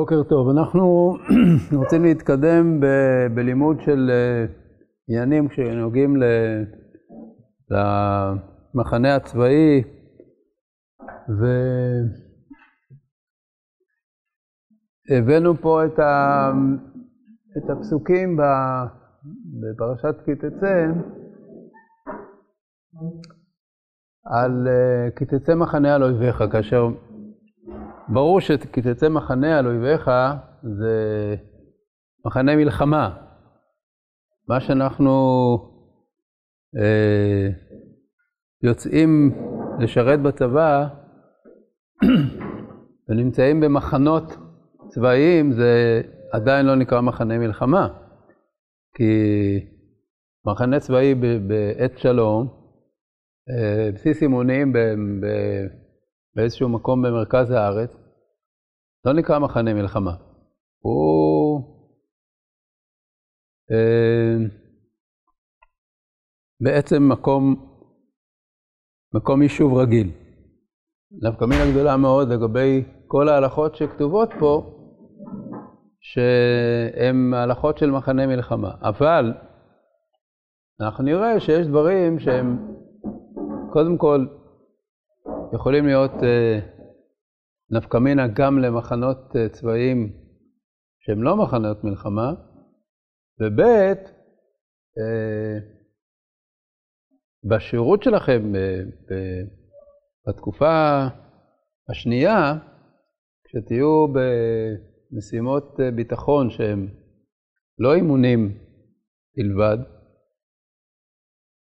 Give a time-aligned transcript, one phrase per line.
[0.00, 1.12] בוקר טוב, אנחנו
[1.80, 4.46] רוצים להתקדם ב- בלימוד של אה,
[5.08, 6.64] עניינים שנוגעים ל-
[7.70, 9.82] למחנה הצבאי.
[15.10, 16.52] והבאנו פה את, ה...
[17.58, 18.86] את הפסוקים ב-
[19.60, 20.86] בפרשת כי תצא
[24.24, 26.88] על אה, כי תצא מחנה על אויביך, כאשר
[28.12, 30.10] ברור שכי תצא מחנה על אויביך
[30.62, 31.34] זה
[32.26, 33.16] מחנה מלחמה.
[34.48, 35.10] מה שאנחנו
[36.76, 37.48] אה,
[38.62, 39.32] יוצאים
[39.80, 40.88] לשרת בצבא
[43.08, 44.36] ונמצאים במחנות
[44.88, 47.88] צבאיים זה עדיין לא נקרא מחנה מלחמה.
[48.96, 49.12] כי
[50.46, 52.48] מחנה צבאי בעת שלום,
[53.50, 54.72] אה, בסיס אימונים
[56.36, 57.99] באיזשהו מקום במרכז הארץ,
[59.04, 60.14] לא נקרא מחנה מלחמה.
[60.78, 61.60] הוא
[63.70, 64.46] אה,
[66.60, 67.54] בעצם מקום,
[69.14, 70.10] מקום יישוב רגיל.
[71.22, 74.76] נפקא מינה גדולה מאוד לגבי כל ההלכות שכתובות פה,
[76.00, 78.70] שהן ההלכות של מחנה מלחמה.
[78.82, 79.32] אבל
[80.80, 82.58] אנחנו נראה שיש דברים שהם
[83.72, 84.26] קודם כל
[85.54, 86.58] יכולים להיות אה,
[87.72, 90.12] נפקא מינה גם למחנות אה, צבאיים
[91.00, 92.32] שהם לא מחנות מלחמה,
[93.40, 93.60] וב'
[94.98, 95.58] אה,
[97.44, 98.80] בשירות שלכם אה,
[100.28, 101.06] בתקופה
[101.90, 102.54] השנייה,
[103.44, 106.88] כשתהיו במשימות ביטחון שהם
[107.78, 108.58] לא אימונים
[109.36, 109.78] בלבד,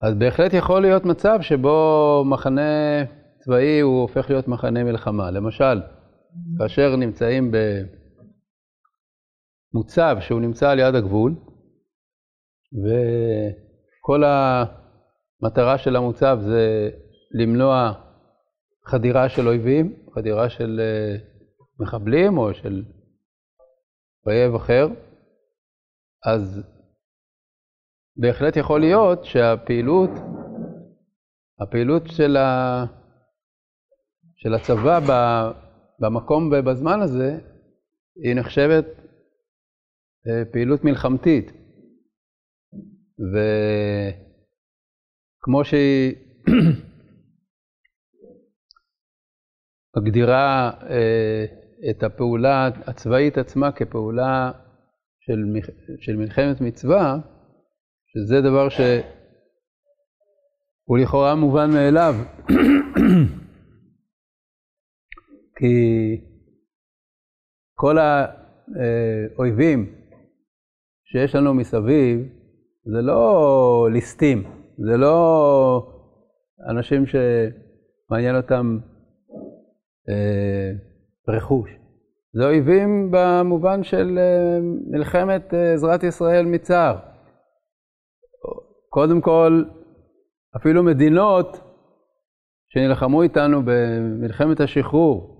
[0.02, 3.02] אז בהחלט יכול להיות מצב שבו מחנה
[3.48, 5.30] צבאי הוא הופך להיות מחנה מלחמה.
[5.30, 5.82] למשל,
[6.58, 7.50] כאשר נמצאים
[9.74, 11.34] במוצב שהוא נמצא על יד הגבול,
[12.84, 16.90] וכל המטרה של המוצב זה
[17.40, 17.92] למנוע
[18.86, 21.16] חדירה של אויבים, חדירה של אה,
[21.80, 22.84] מחבלים או של
[24.26, 24.86] אויב אחר,
[26.26, 26.62] אז
[28.16, 30.10] בהחלט יכול להיות שהפעילות,
[31.60, 32.84] הפעילות של, ה,
[34.38, 35.00] של הצבא
[36.00, 37.38] במקום ובזמן הזה,
[38.24, 38.84] היא נחשבת
[40.26, 41.52] אה, פעילות מלחמתית.
[45.42, 46.14] וכמו שהיא
[49.96, 51.44] מגדירה אה,
[51.90, 54.52] את הפעולה הצבאית עצמה כפעולה
[55.20, 55.38] של,
[56.00, 57.16] של מלחמת מצווה,
[58.06, 59.02] שזה דבר שהוא
[60.98, 62.14] לכאורה מובן מאליו,
[65.58, 66.16] כי
[67.74, 69.94] כל האויבים
[71.04, 72.20] שיש לנו מסביב
[72.84, 74.42] זה לא ליסטים,
[74.78, 75.94] זה לא
[76.70, 78.78] אנשים שמעניין אותם
[80.08, 80.70] אה,
[81.28, 81.70] רכוש,
[82.32, 84.58] זה אויבים במובן של אה,
[84.90, 86.98] מלחמת אה, עזרת ישראל מצער.
[88.88, 89.64] קודם כל,
[90.56, 91.60] אפילו מדינות
[92.68, 95.37] שנלחמו איתנו במלחמת השחרור,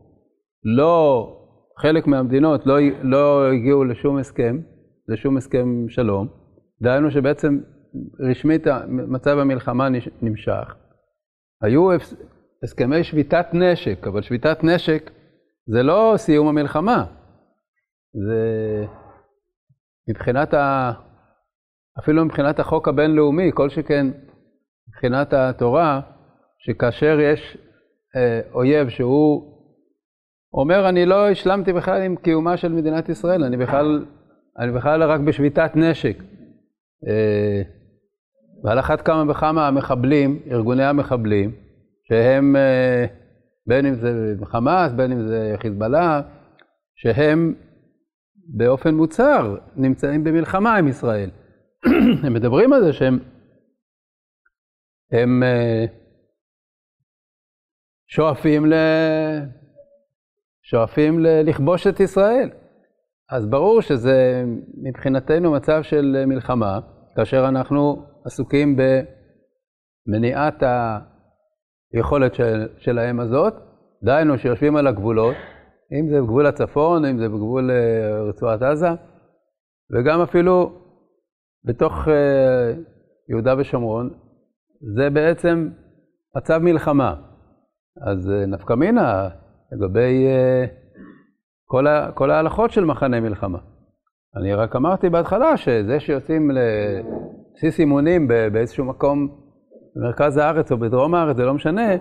[0.65, 1.35] לא,
[1.79, 4.59] חלק מהמדינות לא, לא הגיעו לשום הסכם,
[5.09, 6.29] לשום הסכם שלום,
[6.83, 7.59] דהיינו שבעצם
[8.31, 9.89] רשמית מצב המלחמה
[10.23, 10.75] נמשך.
[11.63, 12.15] היו הס-
[12.65, 15.11] הסכמי שביתת נשק, אבל שביתת נשק
[15.67, 17.05] זה לא סיום המלחמה,
[18.27, 18.85] זה
[20.11, 20.93] מבחינת ה...
[21.99, 24.07] אפילו מבחינת החוק הבינלאומי, כל שכן
[24.89, 26.01] מבחינת התורה,
[26.59, 27.57] שכאשר יש
[28.17, 29.58] אה, אויב שהוא
[30.55, 34.07] אומר, אני לא השלמתי בכלל עם קיומה של מדינת ישראל, אני בכלל,
[34.59, 36.17] אני בכלל רק בשביתת נשק.
[37.09, 37.63] אה,
[38.65, 41.53] ועל אחת כמה וכמה המחבלים, ארגוני המחבלים,
[42.09, 43.07] שהם, אה,
[43.67, 46.21] בין אם זה חמאס, בין אם זה חיזבאללה,
[46.97, 47.55] שהם
[48.57, 51.31] באופן מוצהר נמצאים במלחמה עם ישראל.
[52.25, 53.19] הם מדברים על זה שהם
[55.13, 55.85] הם אה,
[58.09, 58.75] שואפים, ל...
[60.71, 61.19] שואפים.
[61.21, 62.51] לכבוש את ישראל.
[63.31, 64.45] אז ברור שזה
[64.83, 66.81] מבחינתנו מצב של מלחמה,
[67.17, 68.77] כאשר אנחנו עסוקים
[70.07, 70.63] במניעת
[71.95, 72.69] היכולת של...
[72.79, 73.55] שלהם הזאת,
[74.05, 75.37] דהיינו שיושבים על הגבולות,
[75.93, 78.89] אם זה בגבול הצפון, אם זה בגבול אה, רצועת עזה,
[79.93, 80.73] וגם אפילו
[81.65, 82.73] בתוך אה,
[83.29, 84.11] יהודה ושומרון,
[84.97, 85.69] זה בעצם
[86.37, 87.15] מצב מלחמה.
[88.07, 89.29] אז אה, נפקא מינה
[89.73, 90.65] לגבי אה,
[91.65, 93.59] כל, ה, כל ההלכות של מחנה מלחמה.
[94.37, 99.29] אני רק אמרתי בהתחלה שזה שיוצאים לבסיס אימונים באיזשהו מקום
[99.97, 101.97] במרכז הארץ או בדרום הארץ, זה לא משנה,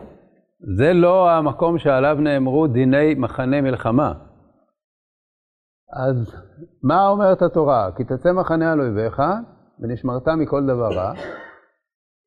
[0.78, 4.14] זה לא המקום שעליו נאמרו דיני מחנה מלחמה.
[5.94, 6.36] אז
[6.84, 7.90] מה אומרת התורה?
[7.96, 9.22] כי תצא מחנה על אויביך
[9.80, 11.14] ונשמרת מכל דבר רע.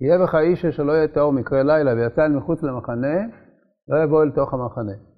[0.00, 3.16] יהיה בך איש אשר לא יהיה טהור מקרה לילה ויצא אל מחוץ למחנה,
[3.88, 5.09] לא יבוא אל תוך המחנה.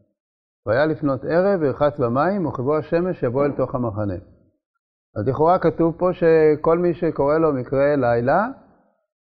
[0.67, 4.15] והיה לפנות ערב וירחץ במים, וכבוא השמש יבוא אל תוך המחנה.
[5.17, 8.47] אז לכאורה כתוב פה שכל מי שקורא לו מקרה לילה,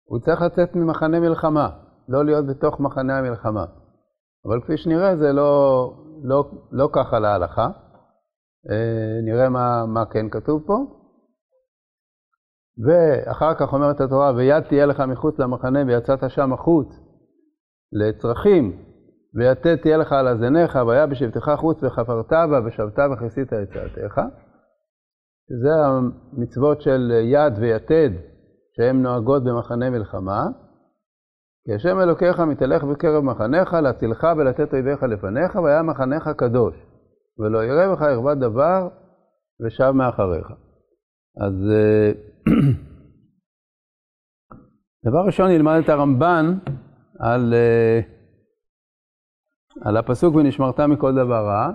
[0.09, 1.69] הוא צריך לצאת ממחנה מלחמה,
[2.09, 3.65] לא להיות בתוך מחנה המלחמה.
[4.45, 5.93] אבל כפי שנראה זה לא,
[6.23, 7.67] לא, לא ככה להלכה.
[8.69, 10.77] אה, נראה מה, מה כן כתוב פה.
[12.85, 16.87] ואחר כך אומרת התורה, ויד תהיה לך מחוץ למחנה ויצאת שם החוץ
[17.93, 18.86] לצרכים,
[19.37, 24.21] ויתד תהיה לך על אזניך, והיה בשבתך חוץ וחפרת בה ושבת וכיסית את צעתך.
[25.49, 28.09] שזה המצוות של יד ויתד,
[28.75, 30.47] שהן נוהגות במחנה מלחמה.
[31.65, 36.75] כי השם אלוקיך מתהלך בקרב מחניך, להצילך ולתת אויביך לפניך, והיה מחניך קדוש.
[37.39, 38.87] ולא יראה בך ערווה דבר,
[39.65, 40.47] ושב מאחריך.
[41.41, 42.11] אז אה,
[45.05, 46.57] דבר ראשון נלמד את הרמב"ן
[47.19, 48.16] על, אה,
[49.81, 51.71] על הפסוק ונשמרת מכל דבר רע.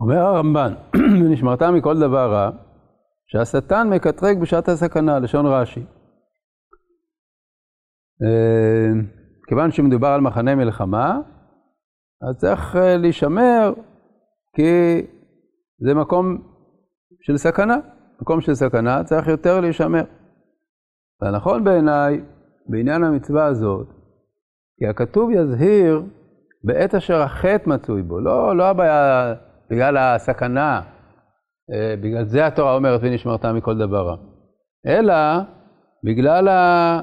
[0.00, 0.74] אומר הרמב"ן,
[1.24, 2.50] ונשמרת מכל דבר רע,
[3.26, 5.84] שהשטן מקטרג בשעת הסכנה, לשון רש"י.
[8.22, 9.02] אה,
[9.48, 11.18] כיוון שמדובר על מחנה מלחמה,
[12.22, 13.72] אז צריך אה, להישמר,
[14.56, 15.02] כי
[15.78, 16.38] זה מקום
[17.20, 17.76] של סכנה.
[18.20, 20.04] מקום של סכנה צריך יותר להישמר.
[21.20, 22.20] והנכון בעיניי,
[22.68, 23.86] בעניין המצווה הזאת,
[24.78, 26.02] כי הכתוב יזהיר
[26.64, 28.20] בעת אשר החטא מצוי בו.
[28.20, 29.34] לא, לא הבעיה
[29.70, 30.80] בגלל הסכנה,
[31.72, 34.16] אה, בגלל זה התורה אומרת ונשמרת מכל דבר רע,
[34.86, 35.14] אלא
[36.04, 37.02] בגלל, ה...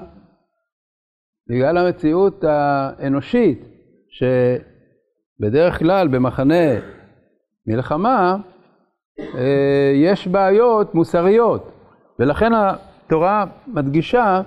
[1.50, 3.60] בגלל המציאות האנושית,
[4.10, 6.66] שבדרך כלל במחנה
[7.68, 8.36] מלחמה
[9.20, 11.72] אה, יש בעיות מוסריות,
[12.20, 14.42] ולכן התורה מדגישה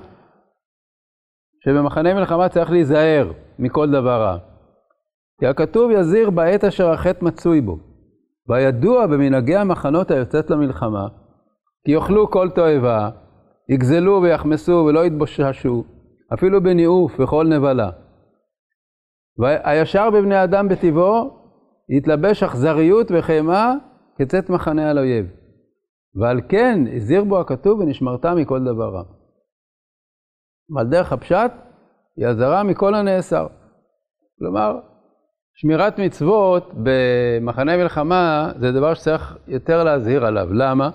[1.65, 4.39] שבמחנה מלחמה צריך להיזהר מכל דבר רע.
[5.41, 7.79] כי הכתוב יזהיר בעת אשר החטא מצוי בו.
[8.49, 11.09] והידוע במנהגי המחנות היוצאת למלחמה,
[11.85, 13.11] כי יאכלו כל תועבה,
[13.69, 15.85] יגזלו ויחמסו ולא יתבוששו,
[16.35, 17.91] אפילו בניאוף וכל נבלה.
[19.39, 21.31] והישר בבני אדם בטבעו,
[21.99, 23.73] יתלבש אכזריות וחמאה
[24.19, 25.27] כצאת מחנה על אויב.
[26.21, 29.03] ועל כן הזהיר בו הכתוב ונשמרת מכל דבר רע.
[30.77, 31.53] ועל דרך הפשט
[32.17, 33.47] היא אזהרה מכל הנאסר.
[34.39, 34.79] כלומר,
[35.59, 40.53] שמירת מצוות במחנה מלחמה זה דבר שצריך יותר להזהיר עליו.
[40.53, 40.91] למה?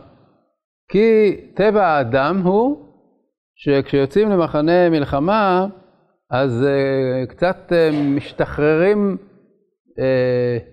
[0.91, 2.85] כי טבע האדם הוא
[3.55, 5.67] שכשיוצאים למחנה מלחמה,
[6.31, 9.17] אז uh, קצת uh, משתחררים
[9.89, 10.63] uh,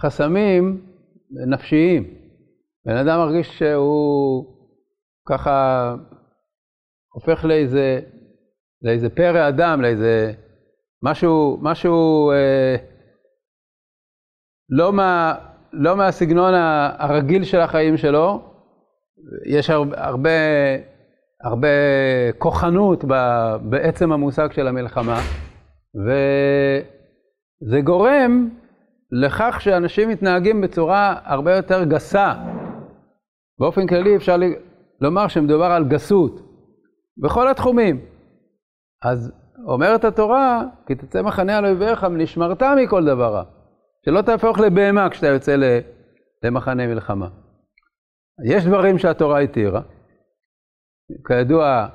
[0.00, 0.86] חסמים
[1.46, 2.04] נפשיים.
[2.86, 4.44] בן אדם מרגיש שהוא
[5.28, 5.94] ככה
[7.12, 8.00] הופך לאיזה,
[8.82, 10.32] לאיזה פרא אדם, לאיזה
[11.02, 12.76] משהו, משהו אה,
[14.70, 15.34] לא, מה,
[15.72, 16.54] לא מהסגנון
[16.98, 18.42] הרגיל של החיים שלו,
[19.46, 20.30] יש הרבה,
[21.44, 21.68] הרבה
[22.38, 23.04] כוחנות
[23.62, 25.20] בעצם המושג של המלחמה,
[27.64, 28.48] וזה גורם
[29.12, 32.34] לכך שאנשים מתנהגים בצורה הרבה יותר גסה.
[33.58, 34.36] באופן כללי אפשר
[35.00, 36.40] לומר שמדובר על גסות
[37.22, 38.00] בכל התחומים.
[39.02, 39.32] אז
[39.66, 43.44] אומרת התורה, כי תצא מחנה על אויביך ונשמרת מכל דבר רע.
[44.06, 45.56] שלא תהפוך לבהמה כשאתה יוצא
[46.42, 47.28] למחנה מלחמה.
[48.44, 49.80] יש דברים שהתורה התירה.
[51.26, 51.86] כידוע,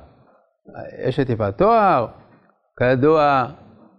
[1.07, 2.07] יש את יפת תואר,
[2.79, 3.45] כידוע,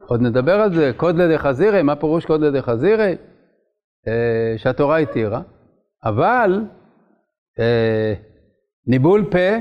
[0.06, 3.16] עוד נדבר על זה, קודלה דחזירי, מה פירוש קודלה דחזירי?
[4.08, 5.40] אה, שהתורה התירה,
[6.04, 6.64] אבל
[7.60, 8.14] אה,
[8.86, 9.56] ניבול פה,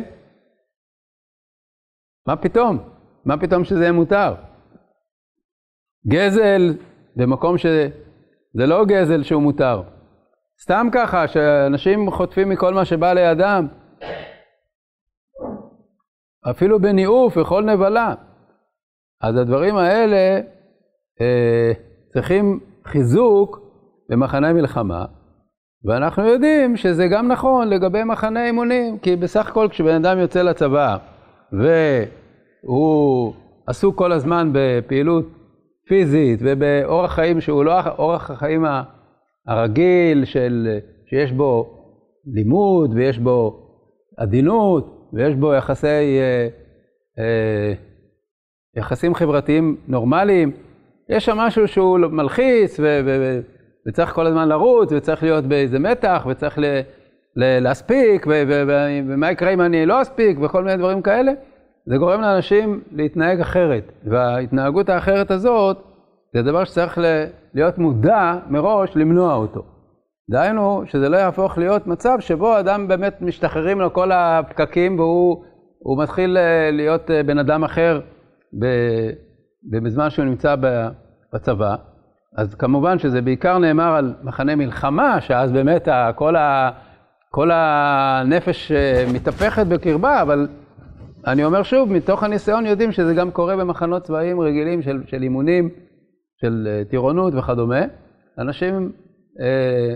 [2.28, 2.97] מה פתאום?
[3.28, 4.34] מה פתאום שזה יהיה מותר?
[6.08, 6.74] גזל
[7.16, 7.90] במקום שזה
[8.54, 9.82] לא גזל שהוא מותר.
[10.62, 13.68] סתם ככה, שאנשים חוטפים מכל מה שבא לידם.
[16.50, 18.14] אפילו בניאוף, וכל נבלה.
[19.22, 20.42] אז הדברים האלה
[21.22, 21.72] אה,
[22.14, 23.60] צריכים חיזוק
[24.10, 25.06] במחנה מלחמה,
[25.86, 30.98] ואנחנו יודעים שזה גם נכון לגבי מחנה אימונים, כי בסך הכל כשבן אדם יוצא לצבא
[32.64, 33.34] והוא
[33.68, 35.26] עסוק כל הזמן בפעילות
[35.88, 38.66] פיזית ובאורח חיים שהוא לא אורח החיים
[39.48, 41.78] הרגיל של, שיש בו
[42.34, 43.68] לימוד ויש בו
[44.18, 46.48] עדינות ויש בו יחסי, אה,
[47.20, 47.74] אה,
[48.78, 50.52] יחסים חברתיים נורמליים,
[51.10, 53.40] יש שם משהו שהוא מלחיץ ו, ו,
[53.88, 56.64] וצריך כל הזמן לרוץ וצריך להיות באיזה מתח וצריך ל,
[57.36, 58.72] ל, להספיק ו, ו, ו,
[59.08, 61.32] ומה יקרה אם אני לא אספיק וכל מיני דברים כאלה,
[61.90, 65.78] זה גורם לאנשים להתנהג אחרת וההתנהגות האחרת הזאת
[66.34, 66.98] זה דבר שצריך
[67.54, 69.64] להיות מודע מראש למנוע אותו.
[70.30, 76.38] דהיינו, שזה לא יהפוך להיות מצב שבו אדם באמת משתחררים לו כל הפקקים והוא מתחיל
[76.38, 78.02] אה, להיות אה, בן אדם אחר
[79.72, 80.56] בזמן שהוא נמצא
[81.34, 81.76] בצבא.
[82.38, 86.70] אז כמובן שזה בעיקר נאמר על מחנה מלחמה, שאז באמת כל, ה,
[87.32, 90.48] כל הנפש אה, מתהפכת בקרבה, אבל
[91.28, 95.70] אני אומר שוב, מתוך הניסיון יודעים שזה גם קורה במחנות צבאיים רגילים של, של אימונים.
[96.42, 97.82] של אה, טירונות וכדומה,
[98.38, 98.92] אנשים
[99.42, 99.96] אה,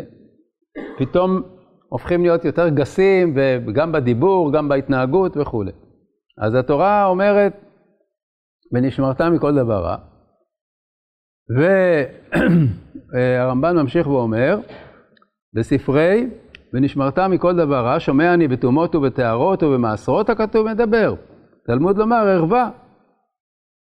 [0.98, 1.42] פתאום
[1.90, 5.72] הופכים להיות יותר גסים, וגם בדיבור, גם בהתנהגות וכולי.
[6.38, 7.54] אז התורה אומרת,
[8.74, 9.98] ונשמרת מכל דבר רע,
[13.14, 14.60] והרמב"ן ממשיך ואומר,
[15.54, 16.30] בספרי,
[16.74, 21.16] ונשמרת מכל דבר רע, שומע אני בתאומות ובטהרות ובמעשרות הכתוב מדבר.
[21.66, 22.70] תלמוד לומר ערווה,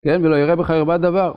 [0.03, 1.33] כן, ולא יראה בך ערווה דבר.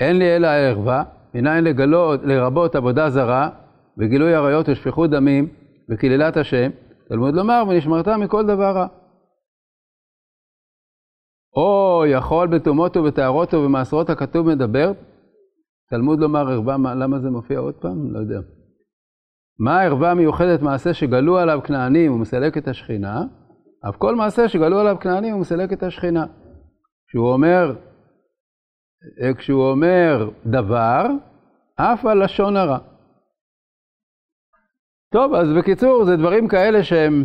[0.00, 3.50] אין לי אלא הערווה, מנין לגלות, לרבות עבודה זרה,
[3.98, 5.48] וגילוי עריות ושפיכות דמים,
[5.90, 6.70] וקללת השם,
[7.08, 8.86] תלמוד לומר, ונשמרת מכל דבר רע.
[11.56, 14.92] או יכול בתאומות ובטהרות ובמעשרות הכתוב מדבר,
[15.90, 18.12] תלמוד לומר ערווה, למה זה מופיע עוד פעם?
[18.12, 18.40] לא יודע.
[19.58, 23.22] מה הערווה המיוחדת מעשה שגלו עליו כנענים ומסלק את השכינה?
[23.88, 26.26] אף כל מעשה שגלו עליו כנענים ומסלק את השכינה.
[27.08, 27.74] כשהוא אומר
[29.22, 31.06] אה, כשהוא אומר דבר,
[31.76, 32.78] אף על לשון הרע.
[35.12, 37.24] טוב, אז בקיצור, זה דברים כאלה שהם,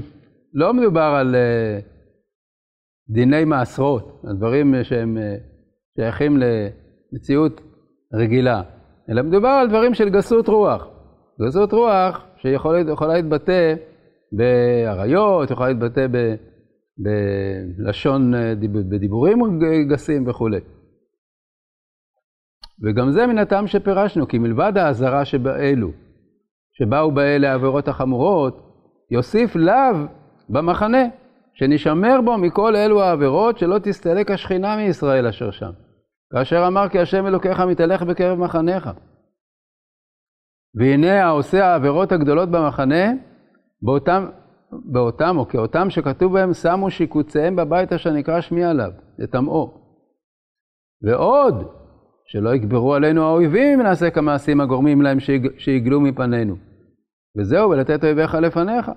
[0.54, 1.86] לא מדובר על uh,
[3.10, 5.22] דיני מעשרות, הדברים שהם uh,
[5.96, 7.62] שייכים למציאות
[8.14, 8.62] רגילה,
[9.10, 10.88] אלא מדובר על דברים של גסות רוח.
[11.42, 13.76] גסות רוח שיכולה להתבטא
[14.32, 16.36] באריות, יכולה להתבטא ב,
[16.98, 18.34] בלשון,
[18.90, 19.40] בדיבורים
[19.90, 20.60] גסים וכולי.
[22.84, 25.92] וגם זה מן הטעם שפירשנו, כי מלבד האזהרה שבאלו,
[26.74, 28.72] שבאו באלה העבירות החמורות,
[29.12, 30.08] יוסיף לאו
[30.50, 31.04] במחנה,
[31.54, 35.72] שנשמר בו מכל אלו העבירות, שלא תסתלק השכינה מישראל אשר שם.
[36.34, 38.90] כאשר אמר כי השם אלוקיך מתהלך בקרב מחניך.
[40.76, 43.12] והנה העושה העבירות הגדולות במחנה,
[43.82, 44.26] באותם,
[44.72, 49.82] באותם או כאותם שכתוב בהם, שמו שיקוציהם בבית אשר נקרא שמי עליו, לטמאו.
[51.04, 51.68] ועוד,
[52.26, 55.18] שלא יגברו עלינו האויבים ונעשה כמעשים הגורמים להם
[55.58, 56.56] שיגלו מפנינו.
[57.38, 58.92] וזהו, ולתת אויביך לפניך.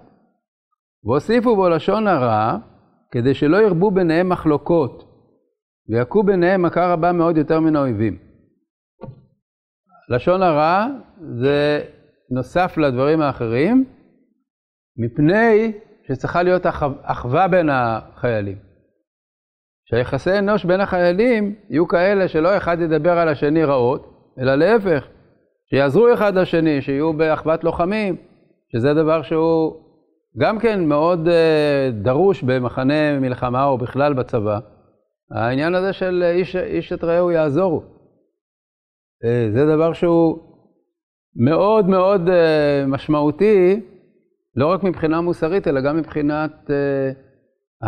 [1.04, 2.56] והוסיפו בו לשון הרע,
[3.10, 5.04] כדי שלא ירבו ביניהם מחלוקות,
[5.88, 8.18] ויכו ביניהם מכה רבה מאוד יותר מן האויבים.
[10.08, 10.86] לשון הרע
[11.40, 11.84] זה
[12.30, 13.84] נוסף לדברים האחרים,
[14.98, 15.72] מפני
[16.08, 16.66] שצריכה להיות
[17.02, 18.56] אחווה בין החיילים.
[19.90, 25.06] שהיחסי אנוש בין החיילים יהיו כאלה שלא אחד ידבר על השני רעות, אלא להפך,
[25.70, 28.16] שיעזרו אחד לשני, שיהיו באחוות לוחמים,
[28.72, 29.76] שזה דבר שהוא
[30.38, 34.58] גם כן מאוד uh, דרוש במחנה מלחמה או בכלל בצבא.
[35.34, 37.93] העניין הזה של איש, איש את רעהו יעזורו.
[39.24, 40.38] Uh, זה דבר שהוא
[41.36, 42.32] מאוד מאוד uh,
[42.86, 43.80] משמעותי,
[44.56, 46.70] לא רק מבחינה מוסרית, אלא גם מבחינת
[47.82, 47.86] uh,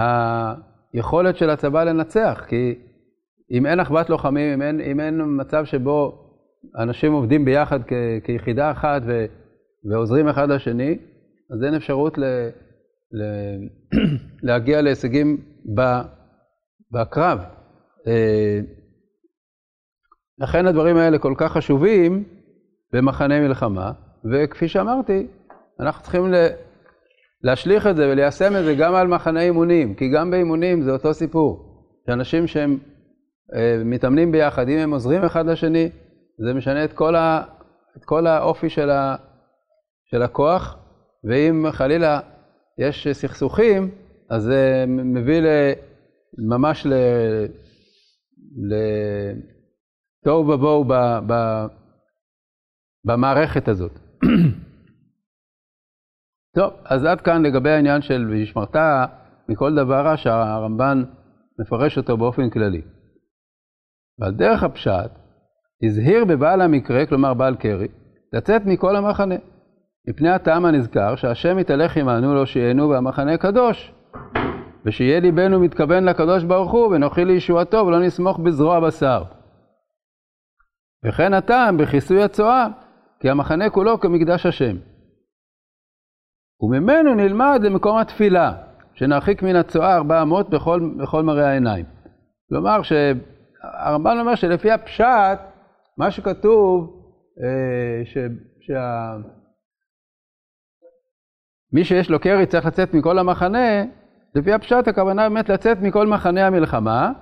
[0.95, 2.75] היכולת של הצבא לנצח, כי
[3.51, 6.23] אם אין אחוות לוחמים, אם אין, אם אין מצב שבו
[6.79, 7.93] אנשים עובדים ביחד כ,
[8.25, 9.25] כיחידה אחת ו,
[9.91, 10.99] ועוזרים אחד לשני,
[11.55, 12.25] אז אין אפשרות ל,
[13.13, 13.23] ל,
[14.49, 15.37] להגיע להישגים
[15.77, 15.81] ב,
[16.93, 17.39] בקרב.
[20.39, 22.25] לכן הדברים האלה כל כך חשובים
[22.93, 23.93] במחנה מלחמה,
[24.33, 25.27] וכפי שאמרתי,
[25.81, 26.33] אנחנו צריכים
[27.43, 31.15] להשליך את זה וליישם את זה גם על מחנה אימונים, כי גם באימונים זה אותו
[31.15, 31.67] סיפור.
[32.07, 32.79] שאנשים שהם
[33.55, 35.91] אה, מתאמנים ביחד, אם הם עוזרים אחד לשני,
[36.47, 37.43] זה משנה את כל, ה,
[37.97, 39.17] את כל האופי של, ה,
[40.11, 40.77] של הכוח,
[41.25, 42.21] ואם חלילה
[42.79, 43.91] יש סכסוכים,
[44.31, 45.47] אז זה מביא ל,
[46.49, 46.95] ממש ל...
[50.27, 50.85] לתוהו ובוהו
[53.05, 53.99] במערכת הזאת.
[56.57, 58.77] טוב, אז עד כאן לגבי העניין של וישמרת
[59.49, 61.05] מכל דבר רע שהרמב"ן
[61.61, 62.83] מפרש אותו באופן כללי.
[64.19, 65.11] ועל דרך הפשט,
[65.83, 67.89] הזהיר בבעל המקרה, כלומר בעל קרי,
[68.33, 69.35] לצאת מכל המחנה,
[70.09, 73.93] מפני הטעם הנזכר שהשם יתהלך עמנו לא שיהנו והמחנה קדוש,
[74.87, 79.36] ושיהיה ליבנו מתכוון לקדוש ברוך הוא ונוכי לישועתו ולא נסמוך בזרוע בשר.
[81.07, 82.67] וכן הטעם בכיסוי הצואה,
[83.21, 84.77] כי המחנה כולו כמקדש השם.
[86.61, 88.53] וממנו נלמד למקום התפילה,
[88.95, 91.85] שנרחיק מן הצואה ארבע אמות בכל, בכל מראה העיניים.
[92.49, 95.39] כלומר, שהרמב"ן אומר שלפי הפשט,
[95.99, 97.03] מה שכתוב,
[97.43, 98.19] אה, ש,
[98.61, 99.17] שה...
[101.73, 103.85] מי שיש לו קרי צריך לצאת מכל המחנה,
[104.35, 107.13] לפי הפשט הכוונה באמת לצאת מכל מחנה המלחמה.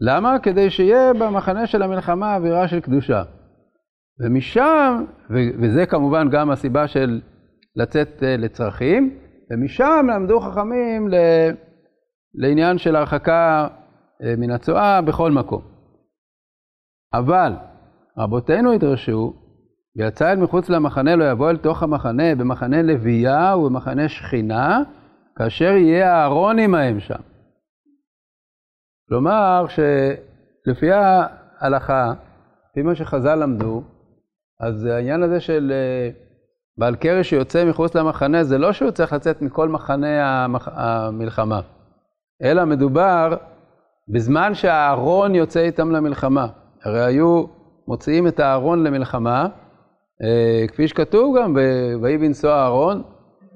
[0.00, 0.38] למה?
[0.38, 3.22] כדי שיהיה במחנה של המלחמה אווירה של קדושה.
[4.20, 7.20] ומשם, וזה כמובן גם הסיבה של
[7.76, 9.18] לצאת אה, לצרכים,
[9.50, 11.14] ומשם למדו חכמים ל...
[12.34, 13.68] לעניין של הרחקה
[14.22, 15.62] אה, מן הצואה בכל מקום.
[17.14, 17.52] אבל
[18.18, 19.34] רבותינו ידרשו,
[19.96, 24.82] ויצא אל מחוץ למחנה לא יבוא אל תוך המחנה, במחנה לוויה ובמחנה שכינה,
[25.36, 27.20] כאשר יהיה הארון עמהם שם.
[29.08, 32.12] כלומר, שלפי ההלכה,
[32.70, 33.82] לפי מה שחז"ל למדו,
[34.60, 36.10] אז העניין הזה של אה,
[36.78, 41.60] בעל קרי שיוצא מחוץ למחנה, זה לא שהוא צריך לצאת מכל מחנה המלחמה,
[42.42, 43.36] אלא מדובר
[44.08, 46.46] בזמן שהארון יוצא איתם למלחמה.
[46.84, 47.44] הרי היו
[47.88, 49.46] מוציאים את הארון למלחמה,
[50.22, 51.56] אה, כפי שכתוב גם,
[52.02, 53.02] ויהי בנשוא הארון,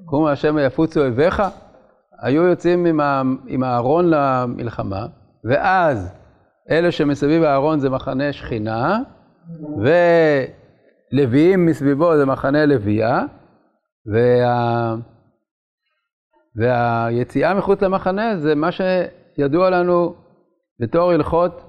[0.05, 1.43] קומו השם ויפוצו אויביך,
[2.21, 3.01] היו יוצאים
[3.47, 5.05] עם הארון למלחמה,
[5.49, 6.13] ואז
[6.69, 8.99] אלה שמסביב הארון זה מחנה שכינה,
[11.13, 13.25] ולוויים מסביבו זה מחנה לוויה,
[14.13, 14.95] וה...
[16.55, 20.15] והיציאה מחוץ למחנה זה מה שידוע לנו
[20.79, 21.61] בתור הלכות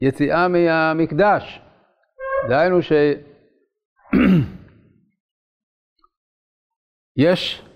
[0.00, 1.60] היציאה מהמקדש.
[2.48, 3.16] דהיינו שיש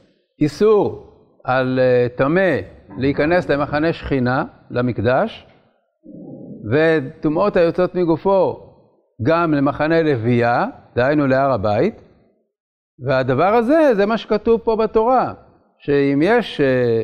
[0.41, 1.13] איסור
[1.45, 5.47] על אה, טמא להיכנס למחנה שכינה, למקדש,
[6.73, 8.61] וטומאות היוצאות מגופו
[9.23, 12.03] גם למחנה לוויה, דהיינו להר הבית,
[13.07, 15.33] והדבר הזה, זה מה שכתוב פה בתורה,
[15.79, 17.03] שאם יש אה,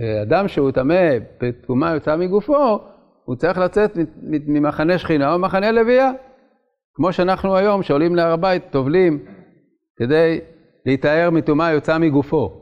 [0.00, 1.10] אה, אדם שהוא טמא
[1.42, 2.78] בטומאה יוצאה מגופו,
[3.24, 6.10] הוא צריך לצאת ממחנה שכינה או ממחנה לוויה.
[6.94, 9.24] כמו שאנחנו היום, שעולים להר הבית, טובלים
[9.96, 10.40] כדי
[10.86, 12.52] להיטהר מטומאה יוצאה מגופו.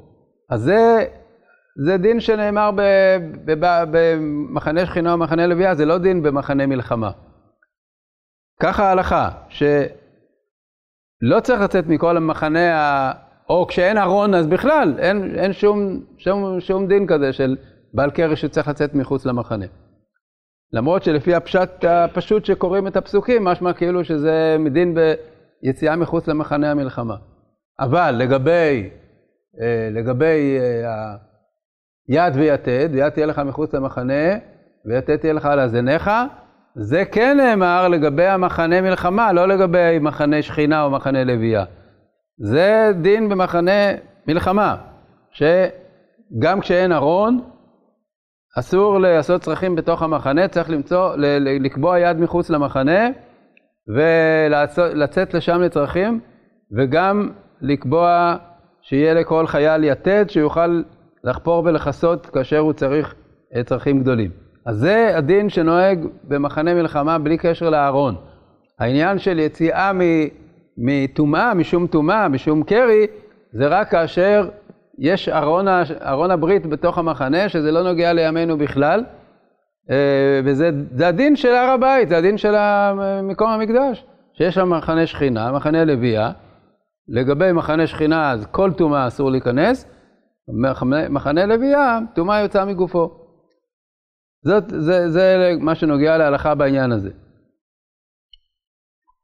[0.51, 1.05] אז זה,
[1.85, 2.71] זה דין שנאמר
[3.91, 7.11] במחנה שכינה או מחנה לוויה, זה לא דין במחנה מלחמה.
[8.61, 13.13] ככה ההלכה, שלא צריך לצאת מכל המחנה.
[13.49, 17.57] או כשאין ארון אז בכלל, אין, אין שום, שום, שום דין כזה של
[17.95, 19.67] בעל קרש שצריך לצאת מחוץ למחנה.
[20.73, 24.95] למרות שלפי הפשט הפשוט שקוראים את הפסוקים, משמע כאילו שזה מדין
[25.63, 27.17] ביציאה מחוץ למחנה המלחמה.
[27.81, 28.91] אבל לגבי,
[29.61, 31.17] אה, לגבי אה,
[32.09, 34.37] יד ויתד, יד תהיה לך מחוץ למחנה,
[34.87, 36.11] ויתד תהיה לך על הזניך,
[36.75, 41.65] זה כן נאמר לגבי המחנה מלחמה, לא לגבי מחנה שכינה או מחנה לוויה.
[42.39, 43.93] זה דין במחנה
[44.29, 44.77] מלחמה,
[45.31, 47.41] שגם כשאין ארון,
[48.59, 51.15] אסור לעשות צרכים בתוך המחנה, צריך למצוא,
[51.61, 53.09] לקבוע יד מחוץ למחנה
[53.89, 56.21] ולצאת לשם לצרכים,
[56.79, 58.37] וגם לקבוע
[58.83, 60.83] שיהיה לכל חייל יתד שיוכל
[61.29, 63.15] לחפור ולכסות כאשר הוא צריך
[63.57, 64.31] אה, צרכים גדולים.
[64.67, 68.15] אז זה הדין שנוהג במחנה מלחמה בלי קשר לארון.
[68.79, 69.93] העניין של יציאה
[70.79, 73.07] מטומאה, משום טומאה, משום קרי,
[73.53, 74.49] זה רק כאשר
[74.99, 75.67] יש ארון,
[76.07, 79.05] ארון הברית בתוך המחנה, שזה לא נוגע לימינו בכלל,
[79.91, 80.71] אה, וזה
[81.09, 82.55] הדין של הר הבית, זה הדין של
[83.23, 86.31] מקום המקדש, שיש שם מחנה שכינה, מחנה לוויה,
[87.09, 89.98] לגבי מחנה שכינה, אז כל טומאה אסור להיכנס,
[91.11, 93.11] מחנה לוויה, טומאה יוצאה מגופו.
[94.45, 97.11] זאת, זה, זה מה שנוגע להלכה בעניין הזה.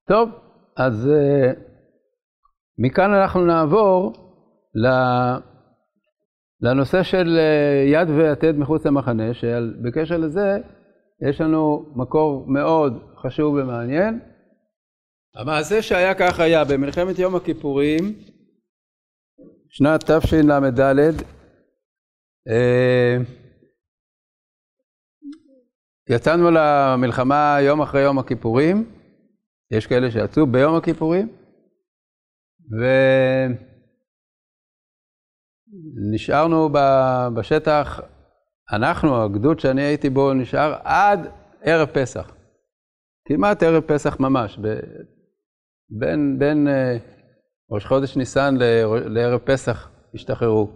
[0.08, 0.30] טוב,
[0.76, 1.58] אז uh,
[2.78, 4.12] מכאן אנחנו נעבור
[6.60, 10.58] לנושא של אה, יד ויתד מחוץ למחנה, שבקשר לזה
[11.28, 14.20] יש לנו מקור מאוד חשוב ומעניין.
[15.36, 18.14] המעשה שהיה כך היה במלחמת יום הכיפורים,
[19.76, 21.22] שנת תשל"ד,
[22.48, 23.16] אה,
[26.08, 28.90] יצאנו למלחמה יום אחרי יום הכיפורים,
[29.70, 31.28] יש כאלה שיצאו ביום הכיפורים,
[36.12, 36.68] ונשארנו
[37.36, 38.00] בשטח,
[38.72, 41.20] אנחנו, הגדוד שאני הייתי בו, נשאר עד
[41.62, 42.34] ערב פסח.
[43.28, 44.58] כמעט ערב פסח ממש,
[45.90, 47.13] בין, בין אה,
[47.74, 48.54] ראש חודש ניסן
[49.06, 50.68] לערב פסח השתחררו.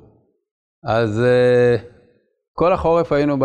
[0.84, 1.76] אז אה,
[2.52, 3.44] כל החורף היינו, ב,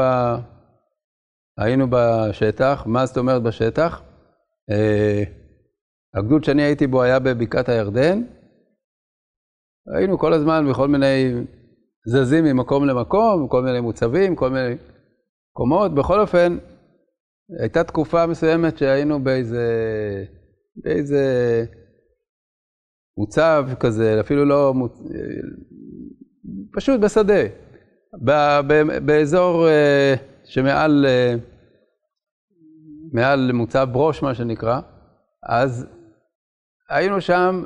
[1.58, 4.02] היינו בשטח, מה זאת אומרת בשטח?
[4.72, 5.24] אה,
[6.16, 8.22] הגדוד שאני הייתי בו היה בבקעת הירדן.
[9.98, 11.34] היינו כל הזמן בכל מיני
[12.08, 14.76] זזים ממקום למקום, כל מיני מוצבים, כל מיני
[15.52, 15.96] מקומות.
[15.96, 16.58] בכל אופן,
[17.62, 19.66] הייתה תקופה מסוימת שהיינו באיזה,
[20.76, 21.26] באיזה
[23.18, 24.74] מוצב כזה, אפילו לא.
[26.76, 27.44] פשוט בשדה,
[29.06, 31.36] באזור אה, שמעל אה,
[33.14, 34.80] מעל מוצב ברוש, מה שנקרא,
[35.50, 35.88] אז
[36.90, 37.64] היינו שם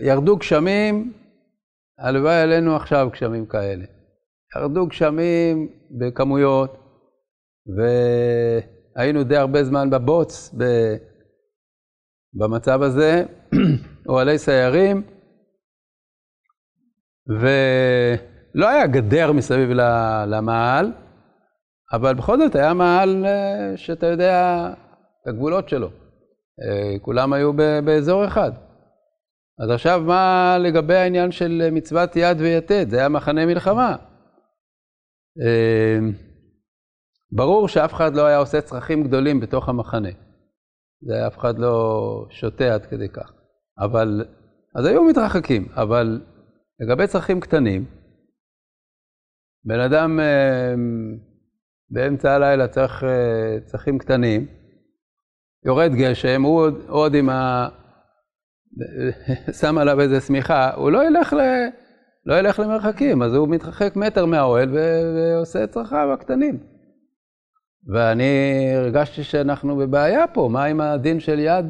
[0.00, 1.12] וירדו גשמים,
[1.98, 3.84] הלוואי עלינו עכשיו גשמים כאלה.
[4.56, 6.78] ירדו גשמים בכמויות,
[8.96, 10.54] והיינו די הרבה זמן בבוץ,
[12.34, 13.24] במצב הזה,
[14.08, 15.02] אוהלי סיירים,
[17.28, 19.70] ולא היה גדר מסביב
[20.26, 20.92] למעל,
[21.92, 24.66] אבל בכל זאת היה מאהל אה, שאתה יודע
[25.22, 25.88] את הגבולות שלו.
[26.62, 27.52] אה, כולם היו
[27.84, 28.52] באזור אחד.
[29.58, 32.90] אז עכשיו מה לגבי העניין של מצוות יד ויתד?
[32.90, 33.96] זה היה מחנה מלחמה.
[35.44, 35.98] אה,
[37.32, 40.08] ברור שאף אחד לא היה עושה צרכים גדולים בתוך המחנה.
[41.06, 43.32] זה אף אחד לא שותה עד כדי כך.
[43.78, 44.24] אבל,
[44.74, 46.20] אז היו מתרחקים, אבל
[46.80, 47.84] לגבי צרכים קטנים,
[49.64, 50.20] בן אדם
[51.90, 53.04] באמצע הלילה צריך
[53.64, 54.46] צרכים קטנים,
[55.64, 57.68] יורד גשם, הוא עוד עם ה...
[59.60, 61.40] שם עליו איזה שמיכה, הוא לא ילך, ל...
[62.26, 64.78] לא ילך למרחקים, אז הוא מתרחק מטר מהאוהל ו...
[65.16, 66.73] ועושה את צרכיו הקטנים.
[67.92, 68.24] ואני
[68.76, 71.66] הרגשתי שאנחנו בבעיה פה, מה עם הדין של יד?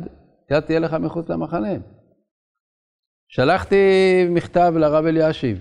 [0.50, 1.74] יד תהיה לך מחוץ למחנה.
[3.29, 3.77] שלחתי
[4.31, 5.59] מכתב לרב אלישיב,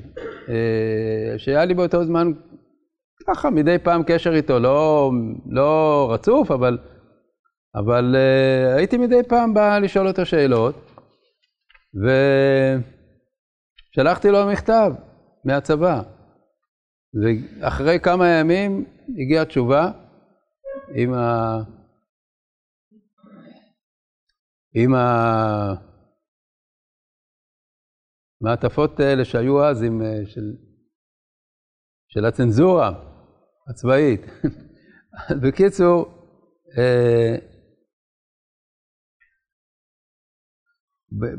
[0.50, 2.32] אה, שהיה לי באותו זמן
[3.28, 5.12] ככה מדי פעם קשר איתו, לא,
[5.50, 6.78] לא רצוף, אבל,
[7.76, 10.92] אבל uh, הייתי מדי פעם בא לשאול אותו שאלות,
[13.96, 14.92] ושלחתי לו מכתב
[15.46, 16.02] מהצבא.
[17.24, 19.92] ואחרי כמה ימים הגיעה תשובה
[20.95, 21.58] עם ה...
[24.75, 24.91] עם
[28.41, 30.56] המעטפות האלה שהיו אז, עם, אה, של,
[32.08, 33.13] של הצנזורה.
[33.69, 34.21] הצבאית.
[35.43, 36.06] בקיצור,
[36.77, 37.36] אה,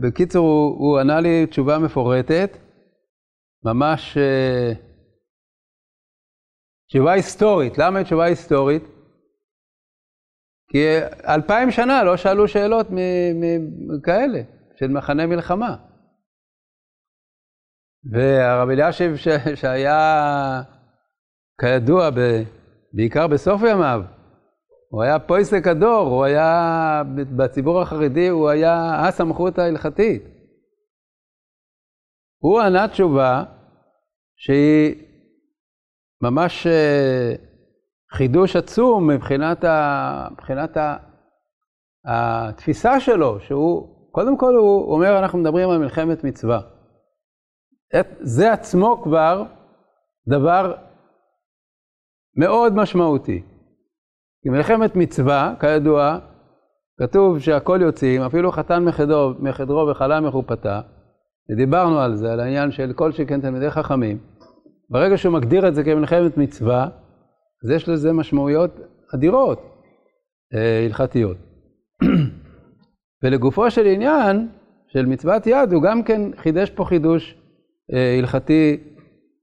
[0.03, 2.51] בקיצור, הוא, הוא ענה לי תשובה מפורטת,
[3.65, 4.73] ממש אה,
[6.89, 7.79] תשובה היסטורית.
[7.79, 8.83] למה תשובה היסטורית?
[10.75, 10.87] כי
[11.29, 12.87] אלפיים שנה לא שאלו שאלות
[14.03, 14.41] כאלה,
[14.77, 15.77] של מחנה מלחמה.
[18.13, 19.17] והרב אלישיב
[19.55, 20.63] שהיה
[21.61, 22.11] כידוע,
[22.93, 24.01] בעיקר בסוף ימיו,
[24.89, 27.03] הוא היה פויסק הדור, הוא היה,
[27.37, 30.23] בציבור החרדי, הוא היה הסמכות ההלכתית.
[32.39, 33.45] הוא ענה תשובה
[34.37, 34.95] שהיא
[36.23, 37.35] ממש אה,
[38.15, 40.97] חידוש עצום מבחינת, ה, מבחינת ה,
[42.07, 46.61] התפיסה שלו, שהוא, קודם כל הוא אומר, אנחנו מדברים על מלחמת מצווה.
[48.21, 49.45] זה עצמו כבר
[50.29, 50.75] דבר
[52.37, 53.43] מאוד משמעותי.
[54.43, 56.19] כי מלחמת מצווה, כידוע,
[57.01, 60.81] כתוב שהכל יוצאים, אפילו חתן מחדרו, מחדרו וחלה מחופתה,
[61.51, 64.19] ודיברנו על זה, על העניין של כל שכן תלמידי חכמים.
[64.91, 66.89] ברגע שהוא מגדיר את זה כמלחמת מצווה,
[67.65, 68.71] אז יש לזה משמעויות
[69.15, 69.63] אדירות,
[70.55, 71.37] אה, הלכתיות.
[73.23, 74.49] ולגופו של עניין,
[74.89, 77.37] של מצוות יד, הוא גם כן חידש פה חידוש
[77.93, 78.77] אה, הלכתי